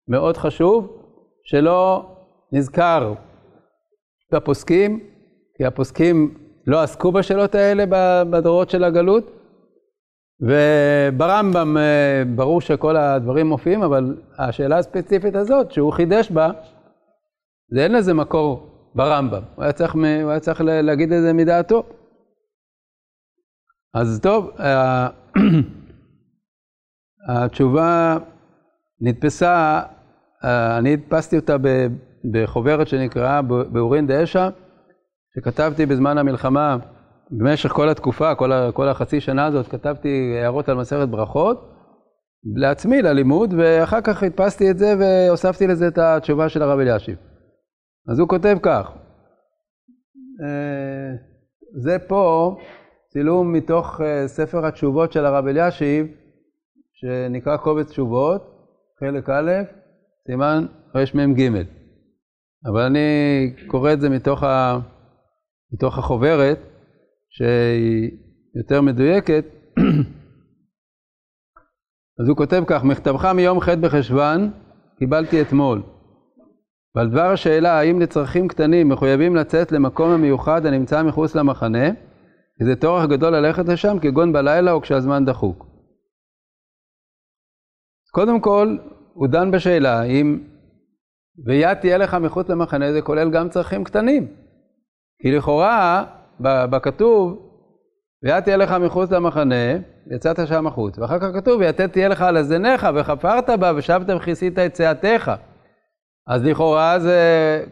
[0.08, 0.98] מאוד חשוב,
[1.44, 2.12] שלא
[2.52, 3.14] נזכר
[4.34, 5.00] בפוסקים,
[5.58, 7.84] כי הפוסקים לא עסקו בשאלות האלה
[8.30, 9.32] בדורות של הגלות,
[10.42, 11.78] וברמב"ם
[12.36, 16.52] ברור שכל הדברים מופיעים, אבל השאלה הספציפית הזאת, שהוא חידש בה,
[17.74, 19.42] זה אין לזה מקור ברמב"ם.
[19.56, 21.84] הוא היה צריך, הוא היה צריך להגיד את זה מדעתו.
[23.94, 24.52] אז טוב,
[27.30, 28.18] התשובה
[29.02, 29.82] נתפסה,
[30.78, 31.56] אני הדפסתי אותה
[32.32, 34.50] בחוברת שנקראה באורין דאשה,
[35.36, 36.78] שכתבתי בזמן המלחמה,
[37.32, 41.72] במשך כל התקופה, כל, כל החצי שנה הזאת, כתבתי הערות על מסכת ברכות,
[42.56, 47.31] לעצמי, ללימוד, ואחר כך הדפסתי את זה והוספתי לזה את התשובה של הרב אלישיב.
[48.08, 48.92] אז הוא כותב כך,
[50.44, 51.12] אה,
[51.82, 52.56] זה פה
[53.10, 56.08] צילום מתוך אה, ספר התשובות של הרב אלישיב,
[56.94, 58.42] שנקרא קובץ תשובות,
[59.00, 59.52] חלק א',
[60.28, 61.64] סימן רמ"ג.
[62.66, 63.00] אבל אני
[63.68, 64.80] קורא את זה מתוך, ה,
[65.74, 66.60] מתוך החוברת,
[67.30, 68.12] שהיא
[68.56, 69.46] יותר מדויקת.
[72.20, 74.52] אז הוא כותב כך, מכתבך מיום ח' בחשוון
[75.00, 75.84] קיבלתי אתמול.
[76.96, 81.90] ועל דבר השאלה האם לצרכים קטנים מחויבים לצאת למקום המיוחד הנמצא מחוץ למחנה,
[82.58, 85.66] כי זה טורח גדול ללכת לשם כגון בלילה או כשהזמן דחוק.
[88.12, 88.78] קודם כל,
[89.14, 90.40] הוא דן בשאלה אם
[91.46, 94.28] ויד תהיה לך מחוץ למחנה זה כולל גם צרכים קטנים.
[95.22, 96.06] כי לכאורה,
[96.40, 97.52] בכתוב,
[98.24, 99.76] ויד תהיה לך מחוץ למחנה,
[100.16, 101.00] יצאת שם החוץ.
[101.00, 105.32] ואחר כך כתוב, ויתד תהיה לך על הזניך, וחפרת בה, ושבת וכיסית את צאתך.
[106.28, 107.20] אז לכאורה זה,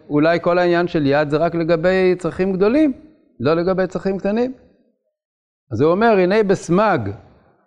[0.10, 2.94] אולי כל העניין של יד זה רק לגבי צרכים גדולים,
[3.40, 4.54] לא לגבי צרכים קטנים.
[5.74, 7.10] אז הוא אומר, הנה בסמג,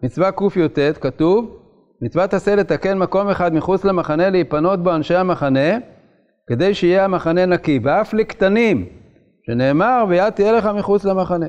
[0.02, 1.58] מצווה קי"ט, כתוב,
[2.02, 5.78] מצוות עשה לתקן מקום אחד מחוץ למחנה, להיפנות בו אנשי המחנה,
[6.48, 8.86] כדי שיהיה המחנה נקי, ואף לקטנים,
[9.46, 11.46] שנאמר, ויד תהיה לך מחוץ למחנה.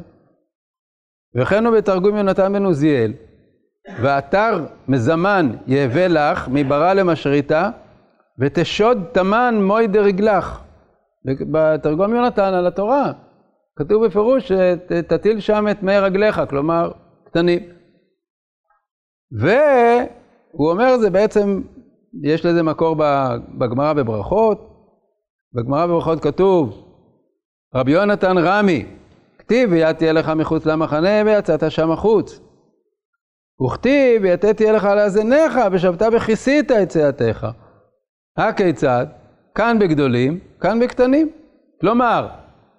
[1.42, 3.14] וכן הוא בתרגום יונתן בן עוזיאל,
[4.02, 7.70] ואתר מזמן יהווה לך מברא למשריתה,
[8.40, 10.62] ותשוד תמן מוי דרגלך.
[11.52, 13.12] בתרגום יונתן על התורה,
[13.76, 16.92] כתוב בפירוש שתטיל שם את מי רגליך, כלומר,
[17.26, 17.60] קטנים.
[19.32, 21.62] והוא אומר זה בעצם,
[22.24, 22.96] יש לזה מקור
[23.58, 24.70] בגמרא בברכות,
[25.54, 26.88] בגמרא בברכות כתוב,
[27.76, 28.86] רבי יונתן רמי,
[29.38, 32.40] כתיב ויד תהיה לך מחוץ למחנה ויצאת שם החוץ.
[33.66, 37.48] וכתיב ויתת תהיה לך לאזניך ושבת וכיסית את צאתך.
[38.38, 39.06] הכיצד?
[39.56, 41.30] כאן בגדולים, כאן בקטנים.
[41.82, 42.28] כלומר,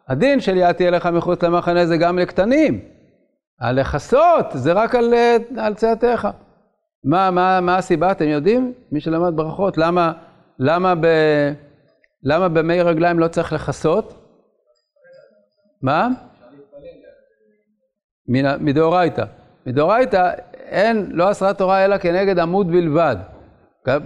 [0.09, 2.81] הדין של יד תהיה לך מחוץ למחנה זה גם לקטנים.
[3.61, 5.15] הלכסות זה רק על,
[5.59, 6.29] על צאתך.
[7.05, 8.11] מה, מה, מה הסיבה?
[8.11, 8.73] אתם יודעים?
[8.93, 10.13] מי שלמד ברכות, למה,
[10.59, 11.07] למה, ב,
[12.23, 14.15] למה במי רגליים לא צריך לכסות?
[15.83, 16.09] מה?
[18.61, 19.25] מדאורייתא.
[19.67, 23.17] מדאורייתא אין, לא אסרה תורה אלא כנגד עמוד בלבד.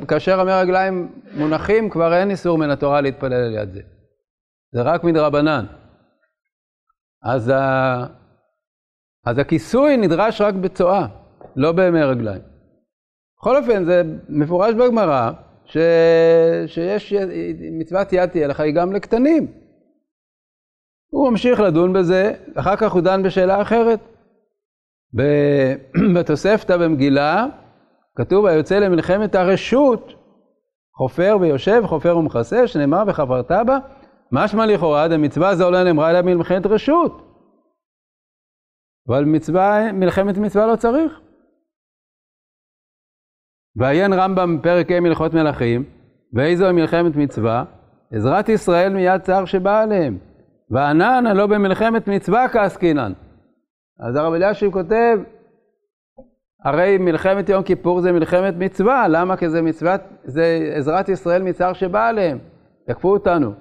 [0.09, 3.81] כאשר המי רגליים מונחים, כבר אין איסור מן התורה להתפלל על יד זה.
[4.73, 5.67] זה רק מדרבנן.
[7.23, 8.07] אז, ה...
[9.27, 11.07] אז הכיסוי נדרש רק בצואה,
[11.57, 12.43] לא בימי רגליים.
[13.39, 15.31] בכל אופן, זה מפורש בגמרא,
[15.65, 15.77] ש...
[16.67, 17.13] שיש
[17.73, 19.47] מצוות יד תהיה לך היא גם לקטנים.
[21.11, 24.01] הוא ממשיך לדון בזה, אחר כך הוא דן בשאלה אחרת.
[26.15, 27.47] בתוספתא במגילה,
[28.19, 30.13] כתוב היוצא למלחמת הרשות,
[30.97, 33.79] חופר ויושב, חופר ומכסה, שנאמר וחפרת בה,
[34.33, 37.23] משמע לכאורה דמצווה זו לא נאמרה אלא מלחמת רשות.
[39.09, 41.21] אבל מצווה, מלחמת מצווה לא צריך.
[43.77, 45.85] ועיין רמב"ם פרק ה' מלכות מלכים,
[46.35, 47.65] ואיזו מלחמת מצווה?
[48.13, 50.19] עזרת ישראל מיד צער שבא עליהם.
[50.71, 53.13] וענן הלא במלחמת מצווה כעסקינן.
[54.09, 55.19] אז הרב אלישיב כותב,
[56.65, 59.37] הרי מלחמת יום כיפור זה מלחמת מצווה, למה?
[59.37, 62.39] כי זה מצוות, זה עזרת ישראל מצער שבא עליהם,
[62.87, 63.53] תקפו אותנו.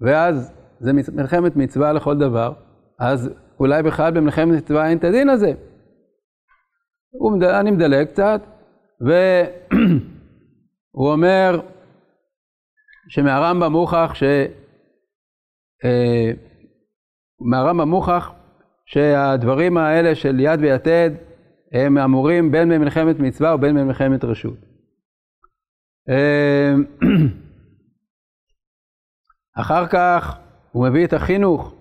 [0.00, 2.52] ואז זה מלחמת מצווה לכל דבר,
[2.98, 3.30] אז
[3.60, 5.52] אולי בכלל במלחמת מצווה אין את הדין הזה.
[7.42, 8.40] אני מדלג קצת,
[9.00, 11.60] והוא אומר
[13.08, 14.22] שמהרמב"ם מוכח ש...
[15.84, 16.30] אה,
[17.40, 18.32] מהרמב"ם מוכח
[18.86, 21.10] שהדברים האלה של יד ויתד
[21.72, 24.58] הם אמורים בין במלחמת מצווה ובין במלחמת רשות.
[26.08, 26.74] אה,
[29.60, 30.38] אחר כך
[30.72, 31.74] הוא מביא את החינוך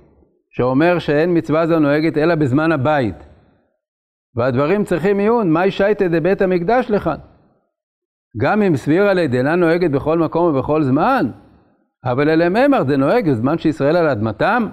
[0.50, 3.16] שאומר שאין מצווה זו נוהגת אלא בזמן הבית.
[4.36, 7.18] והדברים צריכים עיון, מאי שייטה דבית המקדש לכאן.
[8.38, 11.32] גם אם סבירה לידינה נוהגת בכל מקום ובכל זמן,
[12.06, 14.68] אבל אלה ממר זה נוהג בזמן שישראל על אדמתם.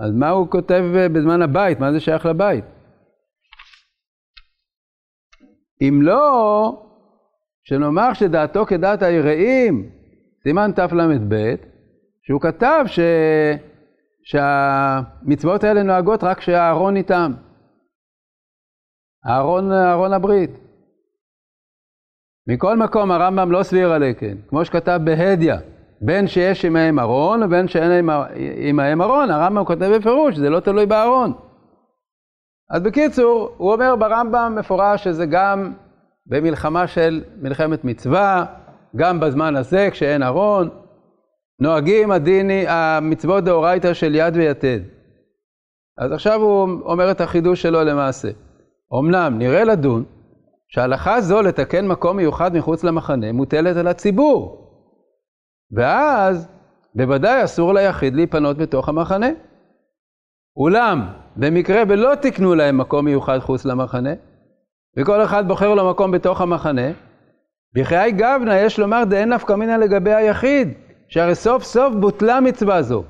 [0.00, 1.80] אז מה הוא כותב בזמן הבית?
[1.80, 2.64] מה זה שייך לבית?
[5.88, 6.82] אם לא,
[7.64, 9.90] שנאמר שדעתו כדעת היראים,
[10.42, 11.54] סימן תל"ב,
[12.22, 13.00] שהוא כתב ש...
[14.24, 17.32] שהמצוות האלה נוהגות רק כשהארון איתם.
[19.26, 20.50] אהרון, אהרון הברית.
[22.46, 25.54] מכל מקום הרמב"ם לא סביר עלי כן, כמו שכתב בהדיא,
[26.00, 28.08] בין שיש עמהם ארון ובין שאין
[28.68, 31.32] עמהם ארון, הרמב"ם כותב בפירוש, זה לא תלוי בארון.
[32.72, 35.72] אז בקיצור, הוא אומר ברמב"ם מפורש שזה גם
[36.26, 38.44] במלחמה של מלחמת מצווה,
[38.96, 40.68] גם בזמן הזה כשאין ארון,
[41.60, 44.80] נוהגים הדיני, המצוות דאורייתא של יד ויתד.
[45.98, 48.28] אז עכשיו הוא אומר את החידוש שלו למעשה.
[49.00, 50.04] אמנם נראה לדון
[50.68, 54.68] שהלכה זו לתקן מקום מיוחד מחוץ למחנה מוטלת על הציבור.
[55.72, 56.48] ואז
[56.94, 59.28] בוודאי אסור ליחיד להיפנות בתוך המחנה.
[60.56, 64.12] אולם, במקרה ולא תקנו להם מקום מיוחד חוץ למחנה,
[64.98, 66.90] וכל אחד בוחר לו מקום בתוך המחנה,
[67.74, 70.68] בחיי גבנה יש לומר דאין נפקא מינא לגבי היחיד,
[71.08, 73.04] שהרי סוף סוף בוטלה מצווה זו.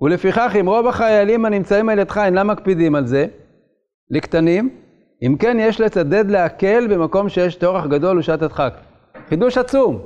[0.00, 3.26] ולפיכך אם רוב החיילים הנמצאים על ידך אינם מקפידים על זה,
[4.10, 4.70] לקטנים,
[5.22, 8.74] אם כן יש לצדד להקל במקום שיש טורח גדול ושעת הדחק.
[9.28, 9.98] חידוש עצום.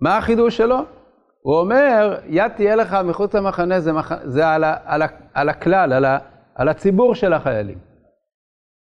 [0.00, 0.78] מה החידוש שלו?
[1.46, 4.12] הוא אומר, יד תהיה לך מחוץ למחנה, זה, מח...
[4.24, 4.76] זה על, ה...
[4.84, 5.06] על, ה...
[5.34, 6.18] על הכלל, על, ה...
[6.54, 7.78] על הציבור של החיילים.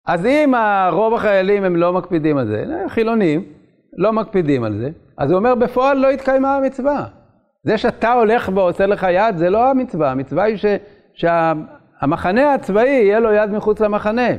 [0.08, 0.54] אז אם
[0.92, 3.44] רוב החיילים הם לא מקפידים על זה, חילונים,
[3.98, 7.06] לא מקפידים על זה, אז הוא אומר, בפועל לא התקיימה המצווה.
[7.64, 10.66] זה שאתה הולך ועושה לך יד, זה לא המצווה, המצווה היא ש...
[11.14, 14.30] שהמחנה הצבאי יהיה לו יד מחוץ למחנה.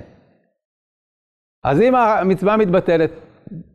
[1.65, 3.11] אז אם המצווה מתבטלת,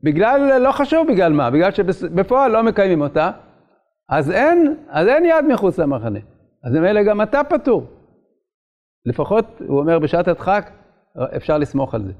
[0.03, 3.31] בגלל, לא חשוב בגלל מה, בגלל שבפועל לא מקיימים אותה,
[4.09, 6.19] אז אין, אז אין יד מחוץ למחנה.
[6.63, 7.87] אז ממילא גם אתה פטור.
[9.05, 10.71] לפחות, הוא אומר, בשעת הדחק,
[11.35, 12.13] אפשר לסמוך על זה.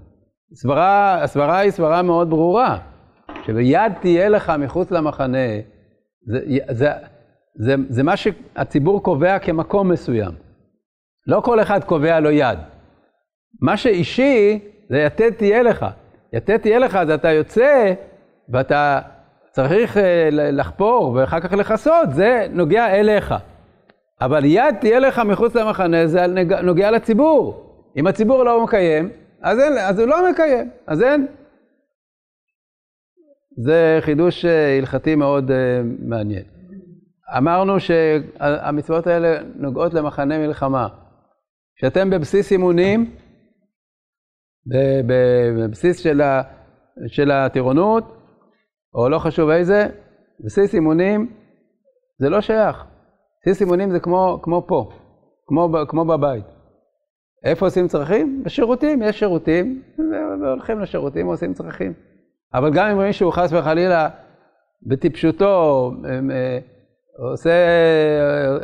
[0.56, 2.80] סברה, הסברה היא סברה מאוד ברורה,
[3.46, 5.48] שביד תהיה לך מחוץ למחנה,
[6.28, 6.90] זה, זה,
[7.56, 10.32] זה, זה מה שהציבור קובע כמקום מסוים.
[11.28, 12.60] לא כל אחד קובע לו יד.
[13.62, 15.86] מה שאישי, זה יתד תהיה לך.
[16.34, 17.94] יתד תהיה לך, אז אתה יוצא
[18.50, 19.02] ואתה
[19.54, 23.34] צריך אה, לחפור ואחר כך לכסות, זה נוגע אליך.
[24.22, 26.26] אבל יד תהיה לך מחוץ למחנה, זה
[26.64, 27.70] נוגע לציבור.
[27.98, 29.10] אם הציבור לא מקיים,
[29.42, 31.28] אז, אין, אז הוא לא מקיים, אז אין.
[33.58, 35.54] זה חידוש אה, הלכתי מאוד uh,
[36.00, 36.44] מעניין.
[37.38, 40.88] אמרנו שהמצוות האלה נוגעות למחנה מלחמה.
[41.76, 43.16] כשאתם בבסיס אימונים,
[45.08, 46.06] בבסיס
[47.08, 48.13] של הטירונות,
[48.96, 49.88] או לא חשוב איזה,
[50.40, 51.34] בסיס אימונים
[52.20, 52.86] זה לא שייך.
[53.42, 54.90] בסיס אימונים זה כמו, כמו פה,
[55.48, 56.46] כמו, כמו בבית.
[57.44, 58.44] איפה עושים צרכים?
[58.44, 59.82] בשירותים, יש שירותים,
[60.42, 61.94] והולכים לשירותים ועושים צרכים.
[62.54, 64.10] אבל גם אם מישהו חס וחלילה
[64.88, 66.60] בטיפשותו אה,
[67.32, 67.52] עושה,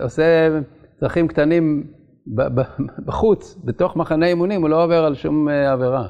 [0.02, 0.60] עושה
[1.00, 1.84] צרכים קטנים
[3.06, 6.08] בחוץ, בתוך מחנה אימונים, הוא לא עובר על שום אה, עבירה.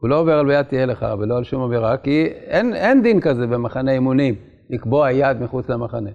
[0.00, 3.20] הוא לא עובר על ביד תהיה לך ולא על שום עבירה, כי אין, אין דין
[3.20, 4.34] כזה במחנה אימונים,
[4.70, 6.10] לקבוע יד מחוץ למחנה.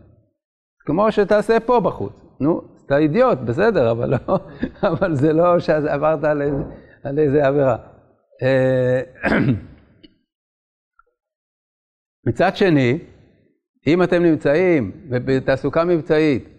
[0.85, 2.13] כמו שתעשה פה בחוץ.
[2.39, 4.39] נו, אתה אידיוט, בסדר, אבל, לא,
[4.89, 6.63] אבל זה לא שעברת על איזה,
[7.03, 7.77] על איזה עבירה.
[8.43, 9.01] אה,
[12.27, 12.99] מצד שני,
[13.87, 16.49] אם אתם נמצאים בתעסוקה מבצעית,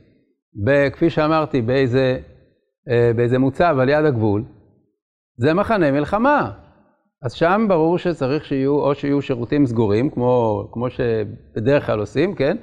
[0.92, 2.18] כפי שאמרתי, באיזה,
[2.88, 4.44] אה, באיזה מוצב על יד הגבול,
[5.36, 6.63] זה מחנה מלחמה.
[7.24, 12.56] אז שם ברור שצריך שיהיו, או שיהיו שירותים סגורים, כמו, כמו שבדרך כלל עושים, כן?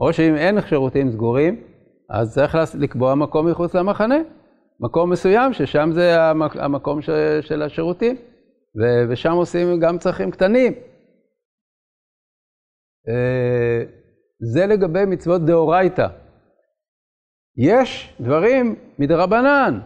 [0.00, 1.62] או שאם אין שירותים סגורים,
[2.10, 4.18] אז צריך לקבוע מקום מחוץ למחנה,
[4.80, 6.22] מקום מסוים, ששם זה
[6.54, 7.02] המקום
[7.40, 8.16] של השירותים,
[9.10, 10.72] ושם עושים גם צרכים קטנים.
[13.08, 13.84] אה,
[14.52, 16.06] זה לגבי מצוות דאורייתא.
[17.56, 19.80] יש דברים מדרבנן.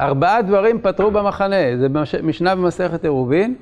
[0.00, 1.88] ארבעה דברים פתרו במחנה, זה
[2.22, 3.56] משנה במסכת עירובין.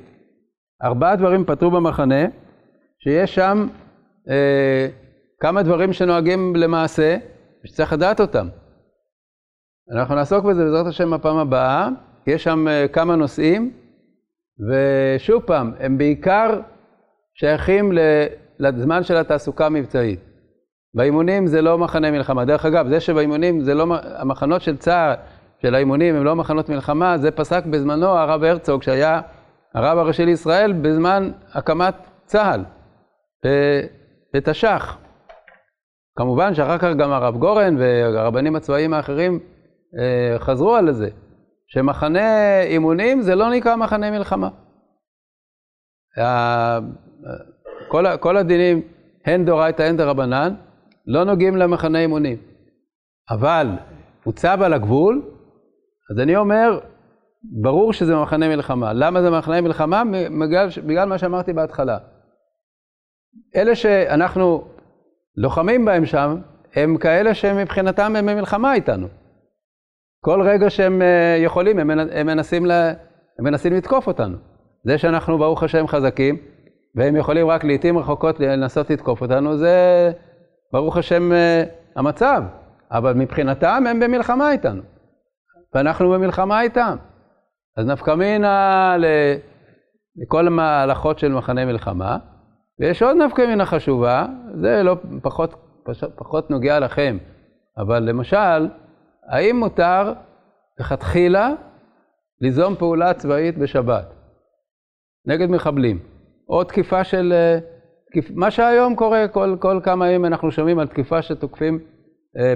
[0.83, 2.25] ארבעה דברים פתרו במחנה,
[2.99, 3.67] שיש שם
[4.29, 4.87] אה,
[5.39, 7.17] כמה דברים שנוהגים למעשה,
[7.65, 8.47] ושצריך לדעת אותם.
[9.91, 11.89] אנחנו נעסוק בזה בעזרת השם בפעם הבאה,
[12.27, 13.71] יש שם אה, כמה נושאים,
[14.69, 16.59] ושוב פעם, הם בעיקר
[17.33, 17.91] שייכים
[18.59, 20.19] לזמן של התעסוקה המבצעית.
[20.95, 22.45] באימונים זה לא מחנה מלחמה.
[22.45, 25.13] דרך אגב, זה שבאימונים זה לא, המחנות של צה"ל,
[25.65, 29.21] של האימונים הם לא מחנות מלחמה, זה פסק בזמנו הרב הרצוג, שהיה
[29.73, 31.95] הרב הראשי לישראל בזמן הקמת
[32.25, 32.63] צה"ל,
[34.33, 34.97] בתש"ח.
[36.17, 39.39] כמובן שאחר כך גם הרב גורן והרבנים הצבאיים האחרים
[39.99, 41.09] אה, חזרו על זה,
[41.67, 44.49] שמחנה אימונים זה לא נקרא מחנה מלחמה.
[47.87, 48.81] כל, כל הדינים,
[49.25, 50.53] הן דאורייתא הן דרבנן,
[51.07, 52.37] לא נוגעים למחנה אימונים.
[53.29, 53.67] אבל
[54.23, 55.32] הוצב על הגבול,
[56.11, 56.79] אז אני אומר,
[57.43, 58.93] ברור שזה מחנה מלחמה.
[58.93, 60.03] למה זה מחנה מלחמה?
[60.41, 61.97] בגלל, בגלל מה שאמרתי בהתחלה.
[63.55, 64.67] אלה שאנחנו
[65.37, 66.37] לוחמים בהם שם,
[66.75, 69.07] הם כאלה שמבחינתם הם במלחמה איתנו.
[70.23, 72.87] כל רגע שהם אה, יכולים, הם, הם, מנסים, לה,
[73.39, 74.37] הם מנסים לתקוף אותנו.
[74.85, 76.37] זה שאנחנו, ברוך השם, חזקים,
[76.95, 80.11] והם יכולים רק לעיתים רחוקות לנסות לתקוף אותנו, זה
[80.73, 81.63] ברוך השם אה,
[81.95, 82.43] המצב.
[82.91, 84.81] אבל מבחינתם הם במלחמה איתנו,
[85.75, 86.95] ואנחנו במלחמה איתם.
[87.77, 88.95] אז נפקא מינה
[90.15, 92.17] לכל המהלכות של מחנה מלחמה,
[92.79, 94.25] ויש עוד נפקא מינה חשובה,
[94.61, 95.55] זה לא פחות,
[96.15, 97.17] פחות נוגע לכם,
[97.77, 98.69] אבל למשל,
[99.29, 100.13] האם מותר
[100.79, 101.49] לכתחילה
[102.41, 104.13] ליזום פעולה צבאית בשבת
[105.27, 105.99] נגד מחבלים,
[106.49, 107.33] או תקיפה של,
[108.35, 111.79] מה שהיום קורה, כל, כל כמה ימים אנחנו שומעים על תקיפה שתוקפים
[112.37, 112.53] אה,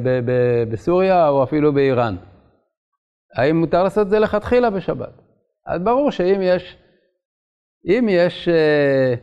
[0.72, 2.16] בסוריה או אפילו באיראן.
[3.38, 5.22] האם מותר לעשות את זה לכתחילה בשבת?
[5.68, 6.78] אז ברור שאם יש,
[7.86, 9.14] אם יש אה,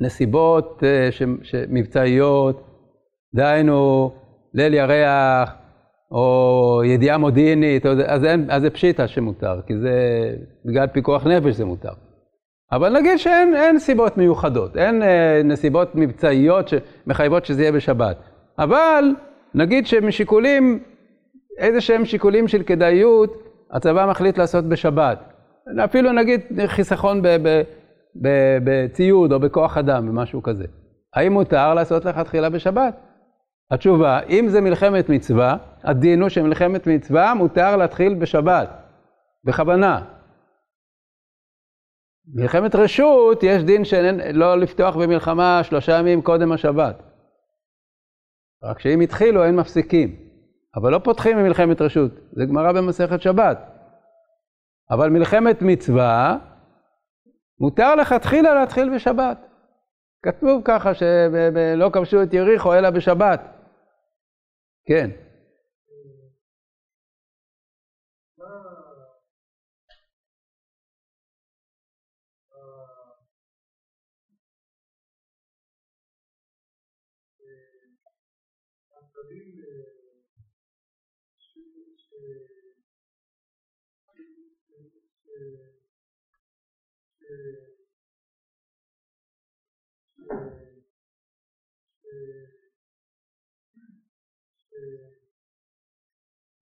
[0.00, 1.08] נסיבות אה,
[1.42, 2.64] ש, מבצעיות,
[3.34, 4.10] דהיינו
[4.54, 5.54] ליל ירח
[6.10, 9.90] או ידיעה מודיעינית, אז, אין, אז זה פשיטה שמותר, כי זה
[10.64, 11.92] בגלל פיקוח נפש זה מותר.
[12.72, 18.16] אבל נגיד שאין סיבות מיוחדות, אין אה, נסיבות מבצעיות שמחייבות שזה יהיה בשבת.
[18.58, 19.04] אבל
[19.54, 20.82] נגיד שמשיקולים,
[21.58, 23.32] איזה שהם שיקולים של כדאיות,
[23.70, 25.18] הצבא מחליט לעשות בשבת.
[25.84, 27.22] אפילו נגיד חיסכון
[28.64, 30.64] בציוד או בכוח אדם ומשהו כזה.
[31.14, 32.96] האם מותר לעשות לכתחילה בשבת?
[33.70, 38.68] התשובה, אם זה מלחמת מצווה, הדין הוא שמלחמת מצווה מותר להתחיל בשבת,
[39.44, 40.04] בכוונה.
[42.34, 47.02] מלחמת רשות, יש דין שלא לפתוח במלחמה שלושה ימים קודם השבת.
[48.64, 50.27] רק שאם התחילו אין מפסיקים.
[50.76, 53.58] אבל לא פותחים ממלחמת רשות, זה גמרא במסכת שבת.
[54.90, 56.38] אבל מלחמת מצווה,
[57.60, 59.38] מותר לכתחילה להתחיל בשבת.
[60.22, 63.40] כתוב ככה שלא כבשו את יריחו אלא בשבת.
[64.86, 65.10] כן.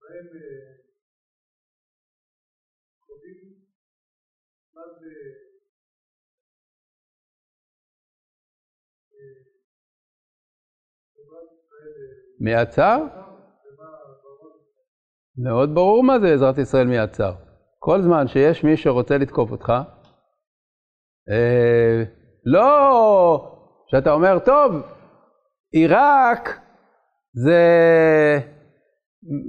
[0.07, 0.29] שבהם
[3.07, 3.55] קובעים
[4.75, 5.11] מה זה
[12.41, 13.26] מעצר?
[15.39, 17.33] מאוד ברור מה זה עזרת ישראל מעצר.
[17.79, 19.73] כל זמן שיש מי שרוצה לתקוף אותך,
[21.31, 22.03] אה,
[22.45, 23.53] לא
[23.91, 24.73] שאתה אומר, טוב,
[25.73, 26.61] עיראק
[27.35, 27.61] זה,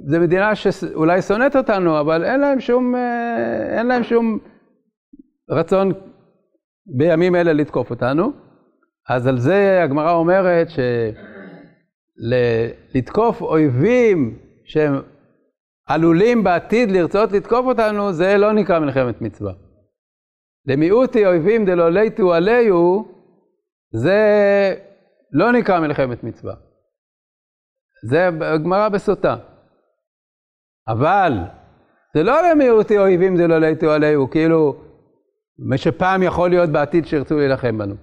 [0.06, 4.38] זה מדינה שאולי שונאת אותנו, אבל אין להם שום, אה, אין להם שום
[5.50, 5.92] רצון
[6.96, 8.32] בימים אלה לתקוף אותנו.
[9.08, 10.68] אז על זה הגמרא אומרת
[12.20, 15.02] שלתקוף אויבים שהם
[15.88, 19.52] עלולים בעתיד לרצות לתקוף אותנו, זה לא נקרא מלחמת מצווה.
[20.66, 23.08] למיעוטי אויבים דלא ליטו עליהו,
[23.92, 24.20] זה
[25.32, 26.54] לא נקרא מלחמת מצווה.
[28.08, 28.28] זה
[28.64, 29.36] גמרא בסוטה.
[30.88, 31.32] אבל
[32.14, 34.76] זה לא למיעוטי אויבים דלא ליטו עליהו, כאילו,
[35.58, 37.94] מה שפעם יכול להיות בעתיד שירצו להילחם בנו.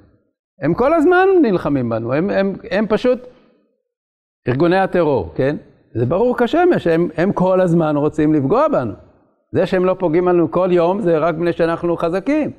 [0.61, 3.19] הם כל הזמן נלחמים בנו, הם, הם, הם פשוט
[4.47, 5.55] ארגוני הטרור, כן?
[5.97, 8.93] זה ברור כשמש, הם, הם כל הזמן רוצים לפגוע בנו.
[9.51, 12.51] זה שהם לא פוגעים בנו כל יום, זה רק מפני שאנחנו חזקים,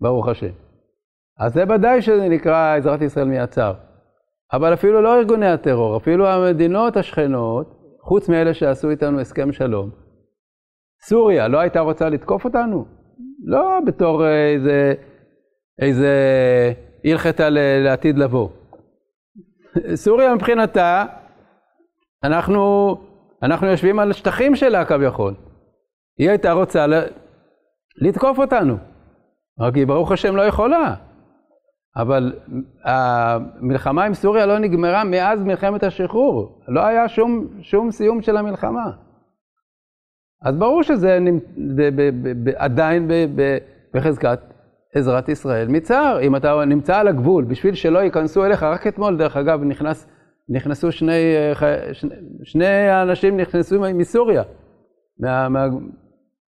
[0.00, 0.52] ברוך השם.
[1.38, 3.72] אז זה ודאי שזה נקרא עזרת ישראל מיצר.
[4.52, 9.90] אבל אפילו לא ארגוני הטרור, אפילו המדינות השכנות, חוץ מאלה שעשו איתנו הסכם שלום,
[11.02, 12.84] סוריה לא הייתה רוצה לתקוף אותנו?
[13.44, 14.94] לא בתור איזה,
[15.78, 16.12] איזה
[17.04, 17.48] הלכתה
[17.84, 18.48] לעתיד לבוא.
[19.94, 21.04] סוריה מבחינתה,
[22.24, 22.94] אנחנו,
[23.42, 25.34] אנחנו יושבים על שטחים שלה כביכול.
[26.18, 26.86] היא הייתה רוצה
[28.02, 28.76] לתקוף אותנו,
[29.60, 30.94] רק היא ברוך השם לא יכולה.
[31.96, 32.32] אבל
[32.84, 38.90] המלחמה עם סוריה לא נגמרה מאז מלחמת השחרור, לא היה שום, שום סיום של המלחמה.
[40.42, 41.18] אז ברור שזה
[42.56, 43.10] עדיין
[43.94, 44.40] בחזקת
[44.94, 46.20] עזרת ישראל מצער.
[46.20, 50.06] אם אתה נמצא על הגבול, בשביל שלא ייכנסו אליך, רק אתמול, דרך אגב, נכנס,
[50.48, 51.34] נכנסו שני,
[51.92, 54.42] שני, שני אנשים נכנסו מסוריה.
[55.20, 55.66] מה, מה,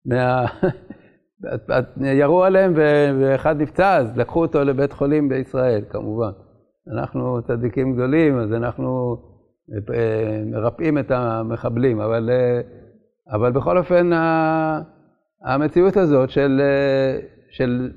[0.06, 0.44] מה,
[1.96, 2.72] ירו עליהם
[3.20, 6.30] ואחד נפצע, אז לקחו אותו לבית חולים בישראל, כמובן.
[6.92, 9.16] אנחנו צדיקים גדולים, אז אנחנו
[9.94, 12.60] אה, מרפאים את המחבלים, אבל, אה,
[13.32, 14.10] אבל בכל אופן
[15.44, 17.18] המציאות הזאת של, אה,
[17.50, 17.90] של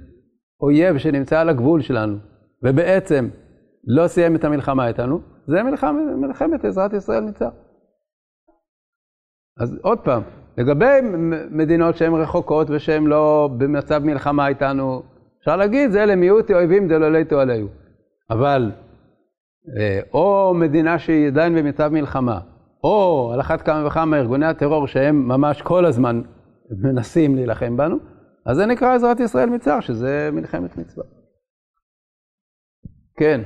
[0.62, 2.18] אויב שנמצא על הגבול שלנו,
[2.64, 3.30] ובעצם
[3.88, 7.50] לא סיים את המלחמה איתנו, זה מלחמת, מלחמת עזרת ישראל ניצח.
[9.58, 10.22] אז עוד פעם,
[10.58, 11.00] לגבי
[11.52, 15.04] מדינות שהן רחוקות ושהן לא במצב מלחמה איתנו,
[15.40, 17.68] אפשר להגיד, זה למיעוט אויבים דלולי עליהו.
[18.30, 18.72] אבל
[19.78, 22.40] אה, או מדינה שהיא עדיין במצב מלחמה,
[22.84, 26.22] או על אחת כמה וכמה ארגוני הטרור שהם ממש כל הזמן
[26.70, 27.98] מנסים להילחם בנו,
[28.46, 31.06] אז זה נקרא עזרת ישראל מצער, שזה מלחמת מצווה.
[33.18, 33.42] כן.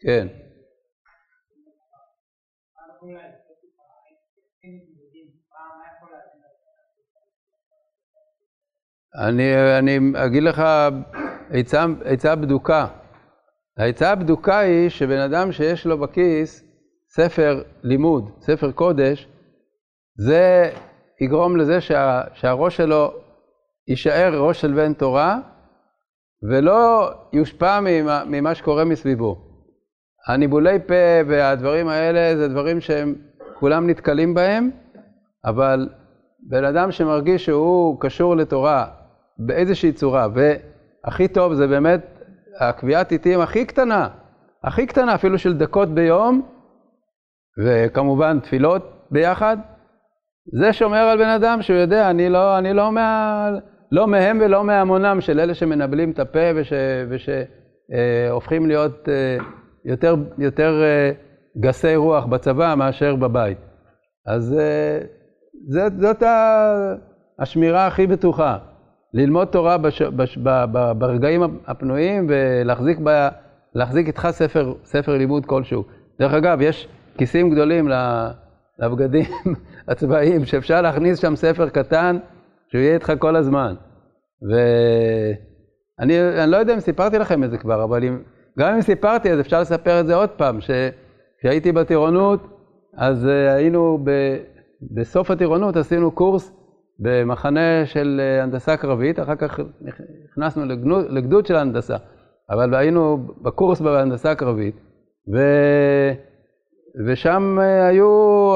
[0.00, 0.28] כן.
[9.28, 10.62] אני, אני אגיד לך
[11.50, 12.86] עצה, עצה בדוקה.
[13.78, 16.64] העצה הבדוקה היא שבן אדם שיש לו בכיס
[17.08, 19.28] ספר לימוד, ספר קודש,
[20.16, 20.70] זה
[21.20, 23.12] יגרום לזה שה, שהראש שלו
[23.88, 25.38] יישאר ראש של בן תורה
[26.50, 29.49] ולא יושפע ממה, ממה שקורה מסביבו.
[30.28, 30.94] הניבולי פה
[31.26, 33.14] והדברים האלה זה דברים שהם
[33.54, 34.70] כולם נתקלים בהם,
[35.44, 35.88] אבל
[36.48, 38.86] בן אדם שמרגיש שהוא קשור לתורה
[39.38, 42.00] באיזושהי צורה, והכי טוב זה באמת
[42.60, 44.08] הקביעת עיתים הכי קטנה,
[44.64, 46.42] הכי קטנה אפילו של דקות ביום,
[47.64, 49.56] וכמובן תפילות ביחד,
[50.60, 53.50] זה שומר על בן אדם שהוא יודע, אני לא, אני לא, מה,
[53.92, 56.50] לא מהם ולא מהמונם של אלה שמנבלים את הפה
[57.10, 59.36] ושהופכים אה, להיות אה,
[59.84, 61.10] יותר, יותר אה,
[61.60, 63.58] גסי רוח בצבא מאשר בבית.
[64.26, 64.98] אז אה,
[65.68, 66.22] זאת, זאת
[67.38, 68.58] השמירה הכי בטוחה.
[69.14, 73.28] ללמוד תורה בש, בש, ב, ב, ברגעים הפנויים ולהחזיק ב,
[73.96, 75.84] איתך ספר, ספר לימוד כלשהו.
[76.20, 77.88] דרך אגב, יש כיסים גדולים
[78.78, 79.24] לבגדים
[79.88, 82.18] הצבאיים, שאפשר להכניס שם ספר קטן,
[82.68, 83.74] שהוא יהיה איתך כל הזמן.
[84.48, 86.14] ואני
[86.46, 88.18] לא יודע אם סיפרתי לכם את זה כבר, אבל אם,
[88.60, 92.40] גם אם סיפרתי, אז אפשר לספר את זה עוד פעם, שכשהייתי בטירונות,
[92.96, 94.10] אז אה, היינו, ב,
[94.94, 96.52] בסוף הטירונות עשינו קורס
[96.98, 99.60] במחנה של אה, הנדסה קרבית, אחר כך
[100.30, 101.96] נכנסנו לגנות, לגדוד של הנדסה,
[102.50, 104.74] אבל היינו בקורס בהנדסה קרבית,
[105.34, 105.38] ו...
[107.06, 108.54] ושם אה, היו,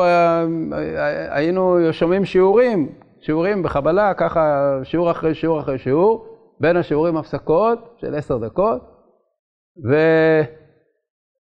[1.31, 2.89] היינו שומעים שיעורים,
[3.21, 6.27] שיעורים בחבלה, ככה שיעור אחרי שיעור אחרי שיעור,
[6.61, 8.94] בין השיעורים הפסקות של עשר דקות,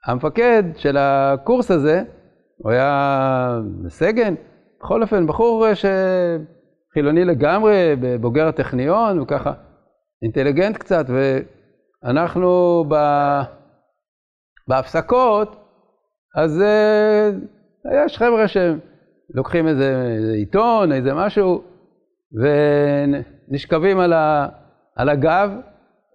[0.06, 2.02] והמפקד של הקורס הזה,
[2.56, 4.34] הוא היה סגן,
[4.80, 5.84] בכל אופן, בחור ש...
[6.94, 9.52] חילוני לגמרי, בוגר הטכניון וככה,
[10.22, 11.06] אינטליגנט קצת,
[12.04, 12.94] ואנחנו ב...
[14.68, 15.56] בהפסקות,
[16.36, 21.62] אז uh, יש חבר'ה שלוקחים איזה, איזה עיתון, איזה משהו,
[23.48, 24.48] ונשכבים על, ה...
[24.96, 25.50] על הגב,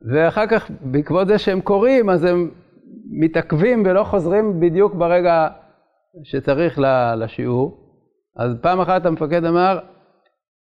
[0.02, 2.50] ואחר כך, בעקבות זה שהם קוראים, אז הם
[3.20, 5.48] מתעכבים ולא חוזרים בדיוק ברגע
[6.24, 6.80] שצריך
[7.18, 7.78] לשיעור.
[8.38, 9.80] אז פעם אחת המפקד אמר,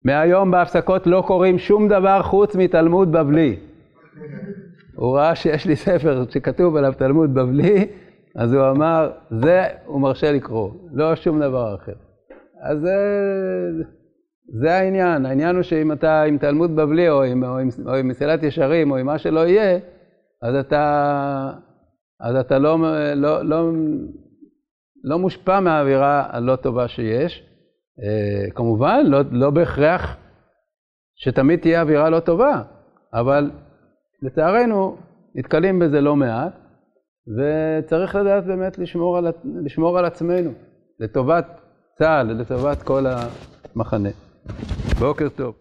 [0.06, 3.60] מהיום בהפסקות לא קוראים שום דבר חוץ מתלמוד בבלי.
[4.96, 7.88] הוא ראה שיש לי ספר שכתוב עליו תלמוד בבלי,
[8.36, 11.94] אז הוא אמר, זה הוא מרשה לקרוא, לא שום דבר אחר.
[12.62, 13.84] אז זה,
[14.54, 18.08] זה העניין, העניין הוא שאם אתה עם תלמוד בבלי או עם, או עם, או עם
[18.08, 19.80] מסילת ישרים או עם מה שלא יהיה,
[20.42, 21.52] אז אתה,
[22.20, 22.78] אז אתה לא,
[23.16, 23.72] לא, לא,
[25.04, 27.44] לא מושפע מהאווירה הלא טובה שיש.
[28.04, 30.18] אה, כמובן, לא, לא בהכרח
[31.16, 32.62] שתמיד תהיה אווירה לא טובה,
[33.14, 33.52] אבל
[34.22, 34.98] לצערנו
[35.36, 36.54] נתקלים בזה לא מעט,
[37.38, 39.28] וצריך לדעת באמת לשמור על,
[39.66, 40.52] לשמור על עצמנו,
[41.00, 41.46] לטובת
[41.98, 43.06] צה"ל, לטובת כל
[43.76, 44.29] המחנה.
[45.00, 45.54] בוקר טוב.